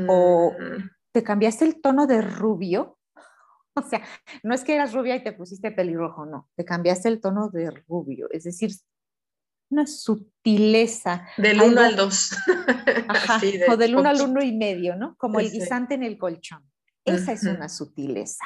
[0.07, 0.89] o mm.
[1.11, 2.97] te cambiaste el tono de rubio.
[3.75, 4.03] O sea,
[4.43, 7.71] no es que eras rubia y te pusiste pelirrojo, no, te cambiaste el tono de
[7.87, 8.69] rubio, es decir,
[9.71, 11.25] una sutileza.
[11.37, 12.37] Del 1 al 2.
[13.69, 15.15] o del 1 al 1 y medio, ¿no?
[15.17, 16.63] Como el guisante en el colchón.
[17.03, 18.45] Esa es una sutileza.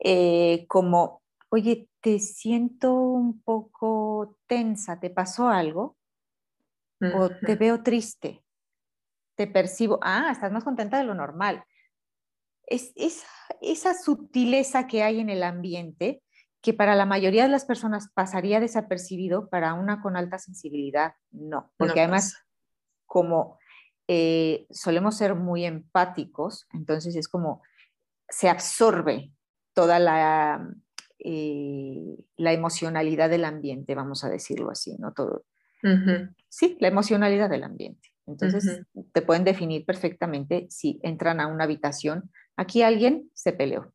[0.00, 5.96] Eh, como, oye, te siento un poco tensa, ¿te pasó algo?
[7.14, 8.42] O te veo triste
[9.36, 11.64] te percibo, ah, estás más contenta de lo normal.
[12.66, 12.92] Es,
[13.60, 16.22] esa sutileza que hay en el ambiente,
[16.60, 21.72] que para la mayoría de las personas pasaría desapercibido, para una con alta sensibilidad, no.
[21.76, 22.44] Porque además,
[23.04, 23.58] como
[24.08, 27.62] eh, solemos ser muy empáticos, entonces es como
[28.28, 29.32] se absorbe
[29.74, 30.68] toda la,
[31.18, 35.12] eh, la emocionalidad del ambiente, vamos a decirlo así, ¿no?
[35.12, 35.44] Todo.
[36.48, 38.15] Sí, la emocionalidad del ambiente.
[38.26, 42.30] Entonces, te pueden definir perfectamente si entran a una habitación.
[42.56, 43.92] Aquí alguien se peleó.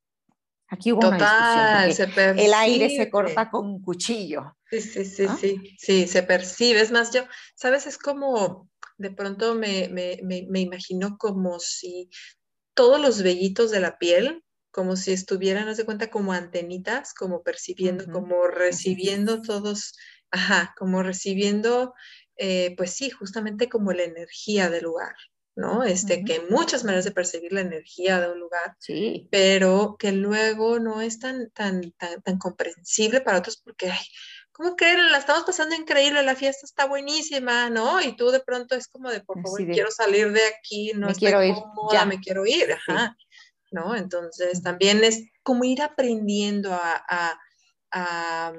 [0.72, 2.40] Aquí hubo una discusión.
[2.40, 4.56] el aire se corta con un cuchillo.
[4.70, 6.80] Sí, sí, sí, sí, sí, se percibe.
[6.80, 7.24] Es más, yo,
[7.56, 7.88] ¿sabes?
[7.88, 12.10] Es como, de pronto me, me, me, imagino como si
[12.74, 17.44] todos los vellitos de la piel, como si estuvieran, haz de cuenta, como antenitas, como
[17.44, 19.98] percibiendo, como recibiendo todos,
[20.32, 21.94] ajá, como recibiendo,
[22.44, 25.14] eh, pues sí, justamente como la energía del lugar.
[25.56, 25.84] ¿no?
[25.84, 29.28] Este, que hay muchas maneras de percibir la energía de un lugar, sí.
[29.30, 34.06] pero que luego no es tan, tan, tan, comprensible para otros porque, ay,
[34.54, 36.24] ¿cómo que la estamos pasando increíble?
[36.24, 38.02] La fiesta está buenísima, ¿no?
[38.02, 41.12] Y tú de pronto es como de, por favor, quiero salir de aquí, no me
[41.12, 43.16] estoy quiero cómoda, me quiero ir, ajá,
[43.72, 43.96] ¿no?
[43.96, 47.40] Entonces, también es como ir aprendiendo a, a,
[47.92, 48.54] a,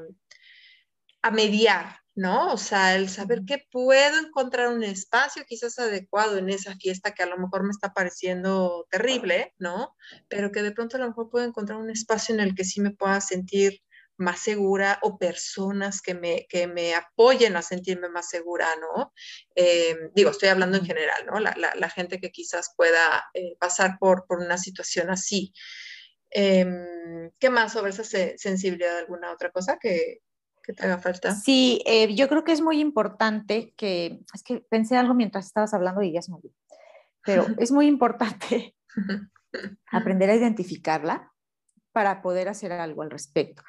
[1.23, 2.53] a mediar, ¿no?
[2.53, 7.23] O sea, el saber que puedo encontrar un espacio quizás adecuado en esa fiesta que
[7.23, 9.97] a lo mejor me está pareciendo terrible, ¿no?
[10.29, 12.81] Pero que de pronto a lo mejor puedo encontrar un espacio en el que sí
[12.81, 13.83] me pueda sentir
[14.19, 19.13] más segura o personas que me, que me apoyen a sentirme más segura, ¿no?
[19.57, 21.41] Eh, digo, estoy hablando en general, ¿no?
[21.41, 25.53] La, gente que quizás pueda eh, pasar por, por una situación así.
[26.31, 28.99] Em, ¿Qué más sobre esa sensibilidad?
[28.99, 30.21] ¿Alguna otra cosa que,
[30.63, 31.35] que te haga falta.
[31.35, 35.75] Sí, eh, yo creo que es muy importante que, es que pensé algo mientras estabas
[35.75, 36.55] hablando y ya se me olvidó,
[37.25, 38.77] pero es muy importante
[39.91, 41.33] aprender a identificarla
[41.93, 43.63] para poder hacer algo al respecto.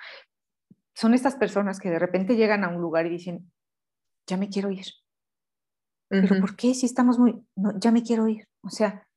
[0.95, 3.51] Son estas personas que de repente llegan a un lugar y dicen,
[4.27, 4.85] ya me quiero ir.
[6.09, 7.43] Pero ¿por qué si estamos muy,
[7.77, 8.47] ya me quiero ir?
[8.61, 9.07] O sea,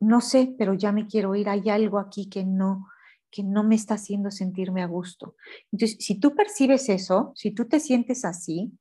[0.00, 1.48] no sé, pero ya me quiero ir.
[1.48, 2.88] Hay algo aquí que no,
[3.30, 5.36] que no me está haciendo sentirme a gusto.
[5.72, 8.72] Entonces, si tú percibes eso, si tú te sientes así,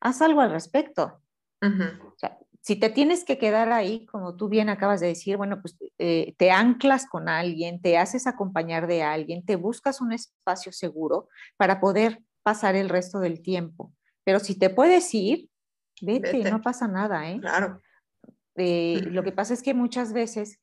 [0.00, 1.20] haz algo al respecto.
[2.60, 6.34] si te tienes que quedar ahí, como tú bien acabas de decir, bueno, pues eh,
[6.38, 11.80] te anclas con alguien, te haces acompañar de alguien, te buscas un espacio seguro para
[11.80, 13.92] poder pasar el resto del tiempo.
[14.24, 15.50] Pero si te puedes ir,
[16.00, 17.40] vete, no pasa nada, ¿eh?
[17.40, 17.80] Claro.
[18.54, 20.60] Eh, lo que pasa es que muchas veces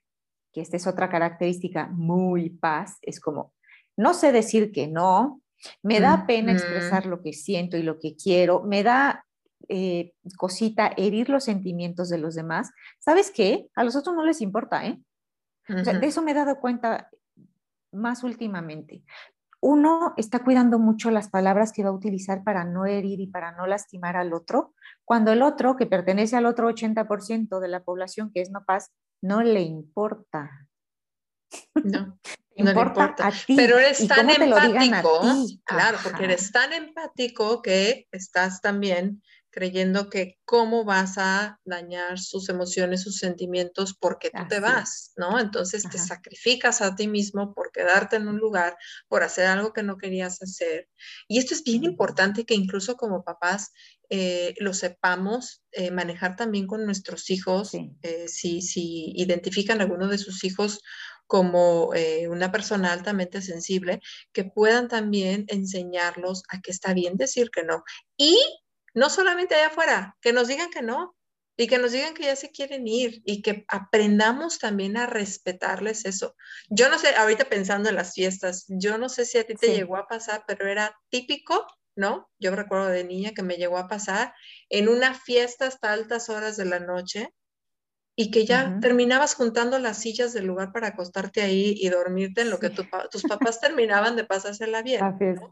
[0.51, 3.53] que esta es otra característica muy paz, es como,
[3.97, 5.41] no sé decir que no,
[5.83, 9.25] me da pena expresar lo que siento y lo que quiero, me da
[9.67, 12.71] eh, cosita herir los sentimientos de los demás.
[12.99, 13.67] ¿Sabes qué?
[13.75, 14.99] A los otros no les importa, ¿eh?
[15.67, 17.09] de eso me he dado cuenta
[17.91, 19.03] más últimamente.
[19.61, 23.51] Uno está cuidando mucho las palabras que va a utilizar para no herir y para
[23.51, 24.73] no lastimar al otro,
[25.03, 28.91] cuando el otro, que pertenece al otro 80% de la población que es no paz,
[29.21, 30.67] no le importa.
[31.83, 32.19] No.
[32.57, 33.55] no importa, A ti.
[33.55, 35.21] Pero eres tan empático,
[35.63, 39.21] claro, porque eres tan empático que estás también
[39.51, 45.39] creyendo que cómo vas a dañar sus emociones, sus sentimientos porque tú te vas, ¿no?
[45.39, 48.77] Entonces te sacrificas a ti mismo por quedarte en un lugar,
[49.07, 50.89] por hacer algo que no querías hacer.
[51.27, 53.71] Y esto es bien importante que incluso como papás
[54.09, 60.07] eh, lo sepamos eh, manejar también con nuestros hijos, eh, si, si identifican a alguno
[60.07, 60.81] de sus hijos
[61.27, 61.91] como
[62.27, 64.01] una persona altamente sensible,
[64.33, 67.83] que puedan también enseñarlos a que está bien decir que no.
[68.17, 68.35] Y
[68.93, 71.15] no solamente allá afuera, que nos digan que no
[71.57, 76.05] y que nos digan que ya se quieren ir y que aprendamos también a respetarles
[76.05, 76.35] eso.
[76.69, 79.75] Yo no sé, ahorita pensando en las fiestas, yo no sé si a ti te
[79.75, 81.67] llegó a pasar, pero era típico,
[81.97, 82.29] ¿no?
[82.39, 84.33] Yo recuerdo de niña que me llegó a pasar
[84.69, 87.33] en una fiesta hasta altas horas de la noche
[88.15, 92.51] y que ya terminabas juntando las sillas del lugar para acostarte ahí y dormirte en
[92.51, 95.01] lo que tus papás terminaban de pasársela bien.
[95.01, 95.51] ¿no?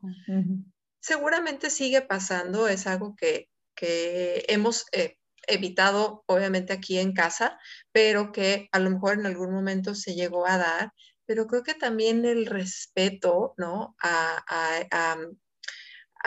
[1.08, 3.48] Seguramente sigue pasando, es algo que,
[4.50, 7.60] hemos eh, evitado obviamente aquí en casa,
[7.94, 10.92] pero que a lo mejor en algún momento se llegó a dar,
[11.26, 13.96] pero creo que también el respeto, ¿no?
[14.02, 15.16] A,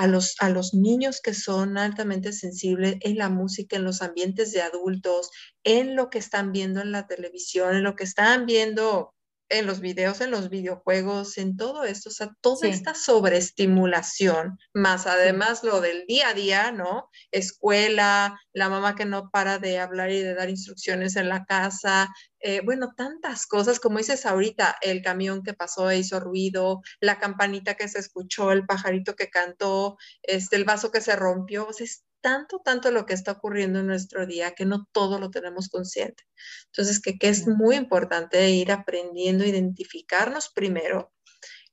[0.07, 4.63] los, a los niños que son altamente sensibles en la música, en los ambientes de
[4.63, 5.31] adultos,
[5.65, 9.13] en lo que están viendo en la televisión, en lo que están viendo
[9.51, 15.07] en los videos, en los videojuegos, en todo esto, o sea, toda esta sobreestimulación, más
[15.07, 17.09] además lo del día a día, ¿no?
[17.33, 22.09] Escuela, la mamá que no para de hablar y de dar instrucciones en la casa,
[22.41, 27.19] eh, bueno, tantas cosas, como dices ahorita, el camión que pasó e hizo ruido, la
[27.19, 31.73] campanita que se escuchó, el pajarito que cantó, este, el vaso que se rompió, o
[31.73, 35.31] sea, es tanto, tanto lo que está ocurriendo en nuestro día que no todo lo
[35.31, 36.25] tenemos consciente.
[36.67, 41.13] Entonces, que, que es muy importante ir aprendiendo a identificarnos primero.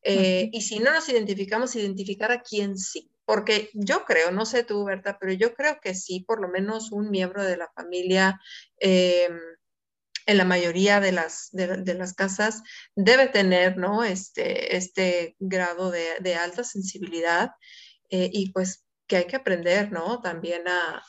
[0.03, 3.11] Eh, y si no nos identificamos, identificar a quién sí.
[3.25, 6.93] Porque yo creo, no sé tú, Berta, pero yo creo que sí, por lo menos
[6.93, 8.39] un miembro de la familia
[8.79, 9.37] em,
[10.27, 12.61] en la mayoría de las, de, las casas
[12.95, 14.03] debe tener ¿no?
[14.05, 17.51] este, este grado de, alta sensibilidad
[18.09, 20.19] eh, y pues que hay que aprender, ¿no?
[20.21, 21.01] También a,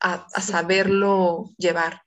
[0.00, 2.02] a, saberlo llevar.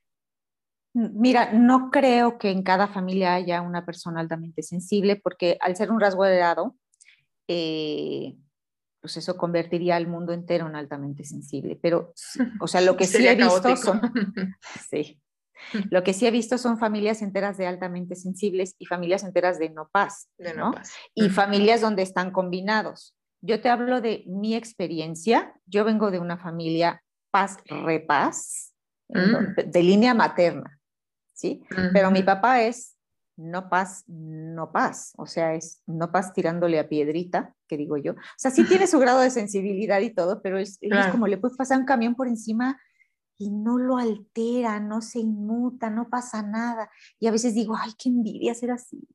[0.93, 5.91] Mira, no creo que en cada familia haya una persona altamente sensible, porque al ser
[5.91, 6.75] un rasgo heredado,
[7.47, 8.35] eh,
[9.01, 11.77] pues eso convertiría al mundo entero en altamente sensible.
[11.81, 12.13] Pero,
[12.61, 14.01] o sea, lo que sí he visto son,
[14.89, 15.21] sí,
[15.89, 19.69] lo que sí he visto son familias enteras de altamente sensibles y familias enteras de
[19.69, 20.73] no paz, ¿no?
[21.13, 23.15] Y familias donde están combinados.
[23.41, 25.53] Yo te hablo de mi experiencia.
[25.65, 28.73] Yo vengo de una familia paz-repaz,
[29.09, 29.69] mm.
[29.69, 30.81] de línea materna.
[31.41, 31.63] ¿sí?
[31.93, 32.95] Pero mi papá es
[33.35, 38.13] no paz, no paz, o sea, es no paz tirándole a piedrita, que digo yo.
[38.13, 40.79] O sea, sí tiene su grado de sensibilidad y todo, pero es,
[41.11, 42.79] como le puede pasar un camión por encima
[43.39, 46.91] y no lo altera, no se inmuta, no pasa nada.
[47.19, 49.07] Y a veces digo, ay, qué envidia ser así.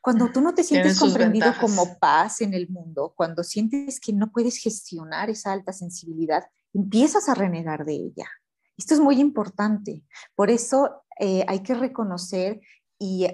[0.00, 4.30] Cuando tú no te sientes comprendido como paz en el mundo, cuando sientes que no
[4.30, 8.28] puedes gestionar esa alta sensibilidad, empiezas a renegar de ella.
[8.76, 10.04] Esto es muy importante.
[10.34, 12.60] Por eso eh, hay que reconocer
[12.98, 13.26] y,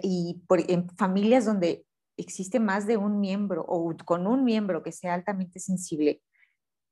[0.48, 1.86] en familias donde
[2.16, 6.22] existe más de un miembro o con un miembro que sea altamente sensible,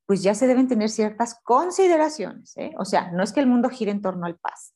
[0.06, 2.56] pues ya se deben tener ciertas consideraciones.
[2.56, 2.72] ¿eh?
[2.78, 4.74] O sea, no es que el mundo gire en torno al paz,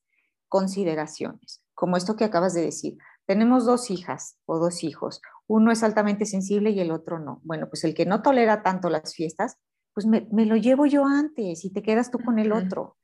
[0.49, 2.97] consideraciones, como esto que acabas de decir.
[3.27, 7.41] Tenemos dos hijas o dos hijos, uno es altamente sensible y el otro no.
[7.43, 9.59] Bueno, pues el que no tolera tanto las fiestas,
[9.93, 12.97] pues me, me lo llevo yo antes y te quedas tú con el otro.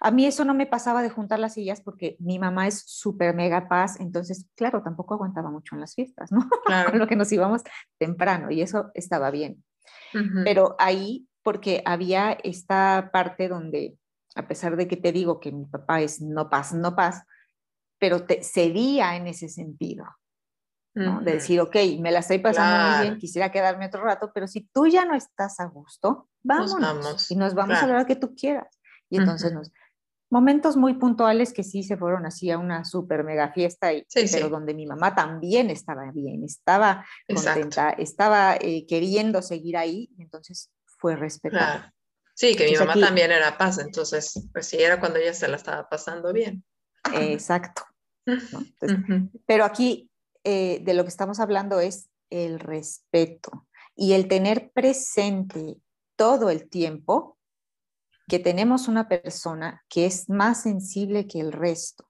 [0.00, 3.34] A mí eso no me pasaba de juntar las sillas porque mi mamá es súper
[3.34, 6.40] mega paz, entonces, claro, tampoco aguantaba mucho en las fiestas, ¿no?
[6.90, 7.62] Con lo que nos íbamos
[7.98, 9.62] temprano y eso estaba bien.
[10.44, 13.96] Pero ahí, porque había esta parte donde,
[14.34, 17.24] a pesar de que te digo que mi papá es no paz, no paz,
[18.00, 20.04] pero te cedía en ese sentido.
[20.92, 21.20] ¿no?
[21.20, 24.62] De decir, ok, me la estoy pasando muy bien, quisiera quedarme otro rato, pero si
[24.72, 28.34] tú ya no estás a gusto, vámonos y nos vamos a la hora que tú
[28.34, 28.80] quieras.
[29.08, 29.70] Y entonces nos,
[30.30, 34.48] momentos muy puntuales que sí se fueron así a una super mega fiesta, y, pero
[34.48, 40.70] donde mi mamá también estaba bien, estaba contenta, estaba eh, queriendo seguir ahí, y entonces
[40.84, 41.92] fue respetada.
[42.34, 45.56] Sí, que mi mamá también era paz, entonces, pues sí, era cuando ella se la
[45.56, 46.64] estaba pasando bien.
[47.12, 47.82] Exacto.
[49.46, 50.10] Pero aquí
[50.44, 55.76] eh, de lo que estamos hablando es el respeto y el tener presente
[56.16, 57.38] todo el tiempo
[58.28, 62.08] que tenemos una persona que es más sensible que el resto.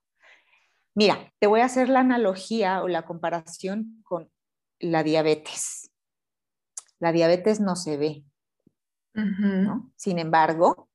[0.93, 4.29] Mira, te voy a hacer la analogía o la comparación con
[4.79, 5.91] la diabetes.
[6.99, 8.23] La diabetes no se ve,
[9.95, 10.90] Sin embargo,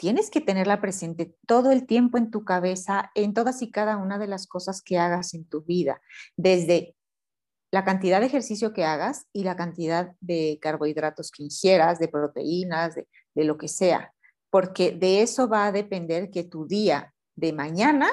[0.00, 4.18] tienes que tenerla presente todo el tiempo en tu cabeza, en todas y cada una
[4.18, 6.00] de las cosas que hagas en tu vida,
[6.36, 6.96] desde
[7.70, 12.96] la cantidad de ejercicio que hagas y la cantidad de carbohidratos que ingieras, de proteínas,
[12.96, 14.12] de, de lo que sea
[14.50, 18.08] porque de eso va a depender que tu día de mañana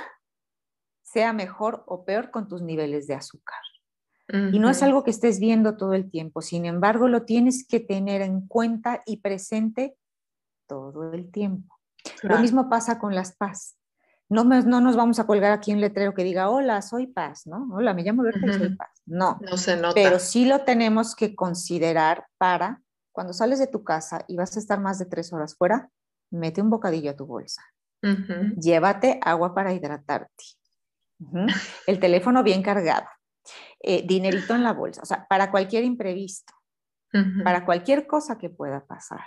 [1.03, 3.59] sea mejor o peor con tus niveles de azúcar.
[4.51, 7.79] Y no es algo que estés viendo todo el tiempo, sin embargo, lo tienes que
[7.79, 9.95] tener en cuenta y presente
[10.67, 11.76] todo el tiempo.
[12.23, 13.77] Lo mismo pasa con las paz.
[14.29, 17.69] No, no nos vamos a colgar aquí un letrero que diga, hola, soy paz, ¿no?
[17.73, 18.89] Hola, me llamo Berta y soy paz.
[19.05, 19.93] No, no se nota.
[19.93, 22.81] pero sí lo tenemos que considerar para
[23.13, 25.89] cuando sales de tu casa y vas a estar más de tres horas fuera,
[26.29, 27.63] mete un bocadillo a tu bolsa.
[28.59, 30.43] Llévate agua para hidratarte.
[31.87, 33.07] El teléfono bien cargado.
[33.79, 35.01] Eh, dinerito en la bolsa.
[35.01, 36.53] O sea, para cualquier imprevisto.
[37.43, 39.21] Para cualquier cosa que pueda pasar.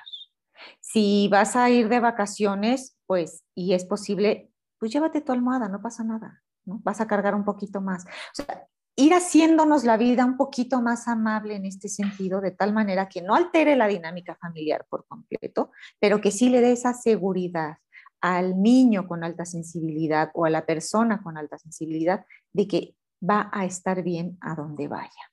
[0.81, 5.83] Si vas a ir de vacaciones, pues, y es posible, pues llévate tu almohada, no
[5.83, 6.43] pasa nada.
[6.65, 6.81] ¿no?
[6.83, 8.05] Vas a cargar un poquito más.
[8.05, 12.73] O sea, ir haciéndonos la vida un poquito más amable en este sentido, de tal
[12.73, 16.95] manera que no altere la dinámica familiar por completo, pero que sí le dé esa
[16.95, 17.77] seguridad
[18.21, 22.97] al niño con alta sensibilidad o a la persona con alta sensibilidad de que
[23.29, 25.30] va a estar bien a donde vaya.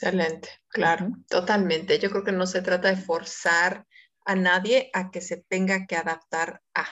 [0.00, 1.98] Excelente, claro, totalmente.
[1.98, 3.84] Yo creo que no se trata de forzar
[4.24, 6.86] a nadie a que se tenga que adaptar a,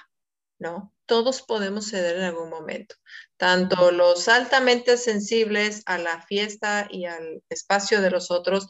[0.58, 0.92] ¿no?
[1.06, 2.96] Todos podemos ceder en algún momento,
[3.36, 8.66] tanto los altamente sensibles a la fiesta y al espacio de los otros,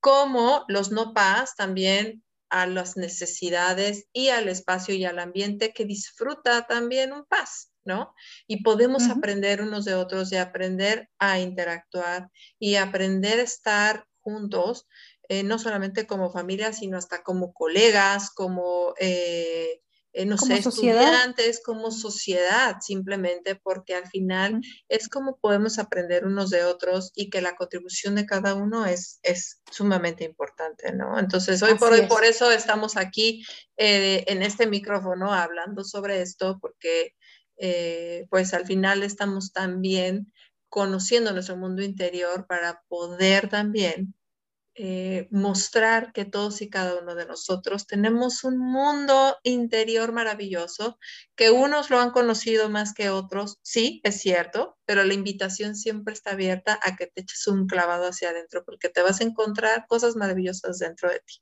[0.00, 5.84] como los no paz también a las necesidades y al espacio y al ambiente que
[5.84, 8.14] disfruta también un paz, ¿no?
[8.46, 14.86] Y podemos aprender unos de otros y aprender a interactuar y aprender a estar juntos,
[15.28, 18.94] eh, no solamente como familia, sino hasta como colegas, como...
[18.98, 19.80] Eh,
[20.16, 26.48] eh, no sé, estudiantes, como sociedad, simplemente porque al final es como podemos aprender unos
[26.48, 31.18] de otros y que la contribución de cada uno es, es sumamente importante, ¿no?
[31.18, 33.44] Entonces, hoy por hoy, por eso estamos aquí
[33.76, 37.14] eh, en este micrófono hablando sobre esto, porque
[37.58, 40.32] eh, pues al final estamos también
[40.68, 44.14] conociendo nuestro mundo interior para poder también
[44.78, 50.98] eh, mostrar que todos y cada uno de nosotros tenemos un mundo interior maravilloso,
[51.34, 56.12] que unos lo han conocido más que otros, sí, es cierto, pero la invitación siempre
[56.12, 59.86] está abierta a que te eches un clavado hacia adentro, porque te vas a encontrar
[59.88, 61.36] cosas maravillosas dentro de ti.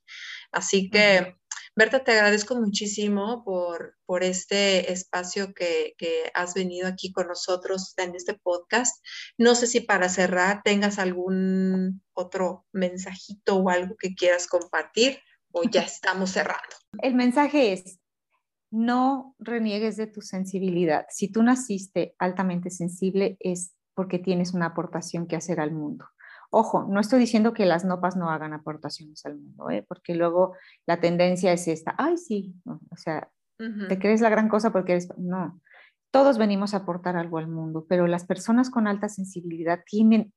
[0.53, 1.35] Así que...
[1.77, 7.93] Berta, te agradezco muchísimo por, por este espacio que, que, has venido aquí con nosotros
[7.97, 9.05] en este podcast.
[9.37, 15.19] No sé si para cerrar tengas algún otro mensajito o algo que quieras compartir
[15.51, 16.75] o ya estamos cerrando.
[17.01, 17.99] El mensaje es,
[18.71, 21.05] no reniegues de tu sensibilidad.
[21.09, 26.05] Si tú naciste altamente sensible es porque tienes una aportación que hacer al mundo.
[26.51, 29.85] Ojo, no estoy diciendo que las nopas no hagan aportaciones al mundo, ¿eh?
[29.87, 34.71] porque luego la tendencia es esta, ay, sí, o sea, te crees la gran cosa
[34.71, 35.61] porque eres, no,
[36.11, 40.33] todos venimos a aportar algo al mundo, pero las personas con alta sensibilidad tienen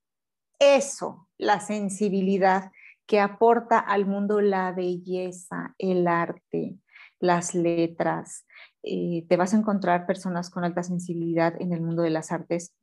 [0.59, 2.73] eso, la sensibilidad
[3.07, 6.77] que aporta al mundo la belleza, el arte,
[7.21, 8.47] las letras.
[8.83, 12.75] Eh, te vas a encontrar personas con alta sensibilidad en el mundo de las artes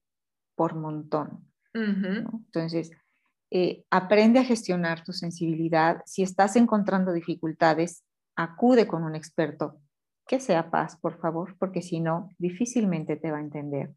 [0.55, 1.51] por montón.
[1.73, 2.91] Entonces,
[3.57, 6.01] eh, aprende a gestionar tu sensibilidad.
[6.05, 8.03] Si estás encontrando dificultades,
[8.35, 9.79] acude con un experto
[10.27, 13.93] que sea paz, por favor, porque si no, difícilmente te va a entender.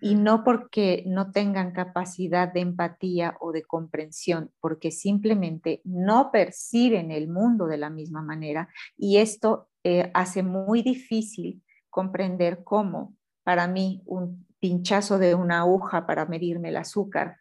[0.00, 7.10] Y no porque no tengan capacidad de empatía o de comprensión, porque simplemente no perciben
[7.10, 13.66] el mundo de la misma manera y esto eh, hace muy difícil comprender cómo para
[13.66, 17.38] mí un pinchazo de una aguja para medirme el azúcar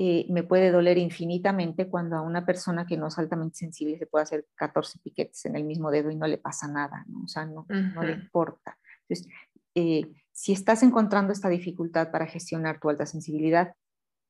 [0.00, 4.06] eh, me puede doler infinitamente cuando a una persona que no es altamente sensible se
[4.06, 7.24] puede hacer 14 piquetes en el mismo dedo y no le pasa nada, ¿no?
[7.24, 8.78] O sea, no, no le importa.
[9.08, 9.26] Entonces,
[9.74, 13.74] eh, si estás encontrando esta dificultad para gestionar tu alta sensibilidad,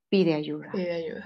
[0.08, 0.72] pide ayuda.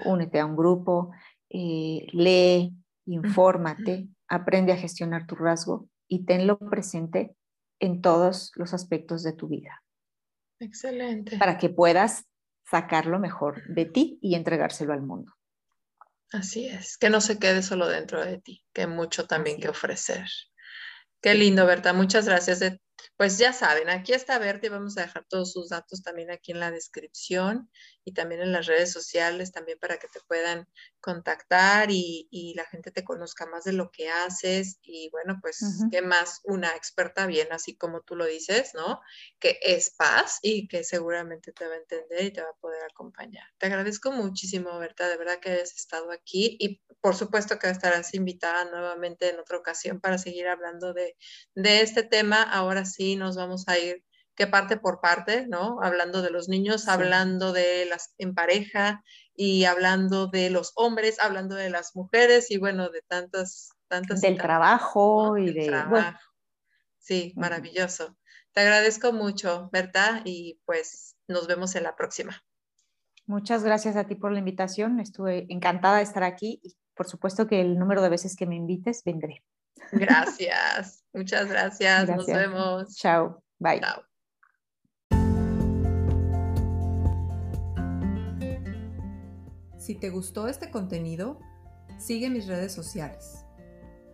[0.03, 1.13] Únete a un grupo,
[1.49, 2.75] eh, lee,
[3.05, 7.33] infórmate, aprende a gestionar tu rasgo y tenlo presente
[7.79, 9.81] en todos los aspectos de tu vida.
[10.59, 11.37] Excelente.
[11.37, 12.25] Para que puedas
[12.73, 15.31] sacar lo mejor de ti y entregárselo al mundo.
[16.31, 19.69] Así es, que no se quede solo dentro de ti, que hay mucho también que
[19.69, 20.25] ofrecer.
[21.21, 21.93] Qué lindo, Berta.
[21.93, 22.61] Muchas gracias.
[23.15, 26.51] Pues ya saben, aquí está Berta y vamos a dejar todos sus datos también aquí
[26.51, 27.69] en la descripción
[28.05, 30.67] y también en las redes sociales, también para que te puedan
[30.99, 34.77] contactar y, la gente te conozca más de lo que haces.
[34.83, 35.59] Y bueno, pues,
[35.91, 36.41] ¿qué más?
[36.43, 38.99] Una experta bien, así como tú lo dices, ¿no?
[39.39, 42.83] Que es paz y que seguramente te va a entender y te va a poder
[42.83, 43.45] acompañar.
[43.57, 48.13] Te agradezco muchísimo, Berta, de verdad que hayas estado aquí y por supuesto que estarás
[48.13, 51.17] invitada nuevamente en otra ocasión para seguir hablando de,
[51.55, 52.43] de este tema.
[52.43, 54.03] Ahora sí, nos vamos a ir
[54.35, 55.79] que parte por parte, ¿no?
[55.81, 59.03] Hablando de los niños, hablando de las en pareja
[59.35, 64.21] y hablando de los hombres, hablando de las mujeres y bueno, de tantas, tantas.
[64.21, 65.67] Del trabajo y de...
[65.67, 66.19] Trabajo.
[66.97, 68.17] Sí, maravilloso.
[68.53, 72.43] Te agradezco mucho, Berta, y pues nos vemos en la próxima.
[73.25, 74.99] Muchas gracias a ti por la invitación.
[74.99, 78.55] Estuve encantada de estar aquí y por supuesto que el número de veces que me
[78.55, 79.43] invites vendré.
[79.91, 82.05] Gracias, muchas gracias.
[82.05, 82.17] gracias.
[82.17, 82.95] Nos vemos.
[82.95, 83.79] Chao, bye.
[83.79, 84.12] Chao.
[89.83, 91.41] Si te gustó este contenido,
[91.97, 93.43] sigue mis redes sociales.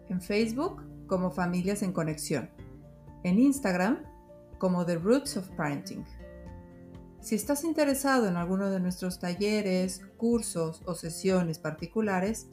[0.07, 2.49] En Facebook como Familias en Conexión.
[3.24, 3.99] En Instagram
[4.57, 6.03] como The Roots of Parenting.
[7.22, 12.47] Si estás interesado en alguno de nuestros talleres, cursos o sesiones particulares,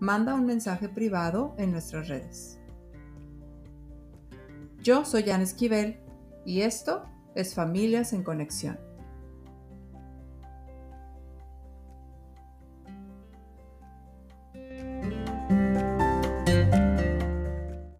[0.00, 2.58] manda un mensaje privado en nuestras redes.
[4.82, 6.00] Yo soy Jan Esquivel
[6.46, 7.04] y esto
[7.34, 8.91] es Familias en Conexión.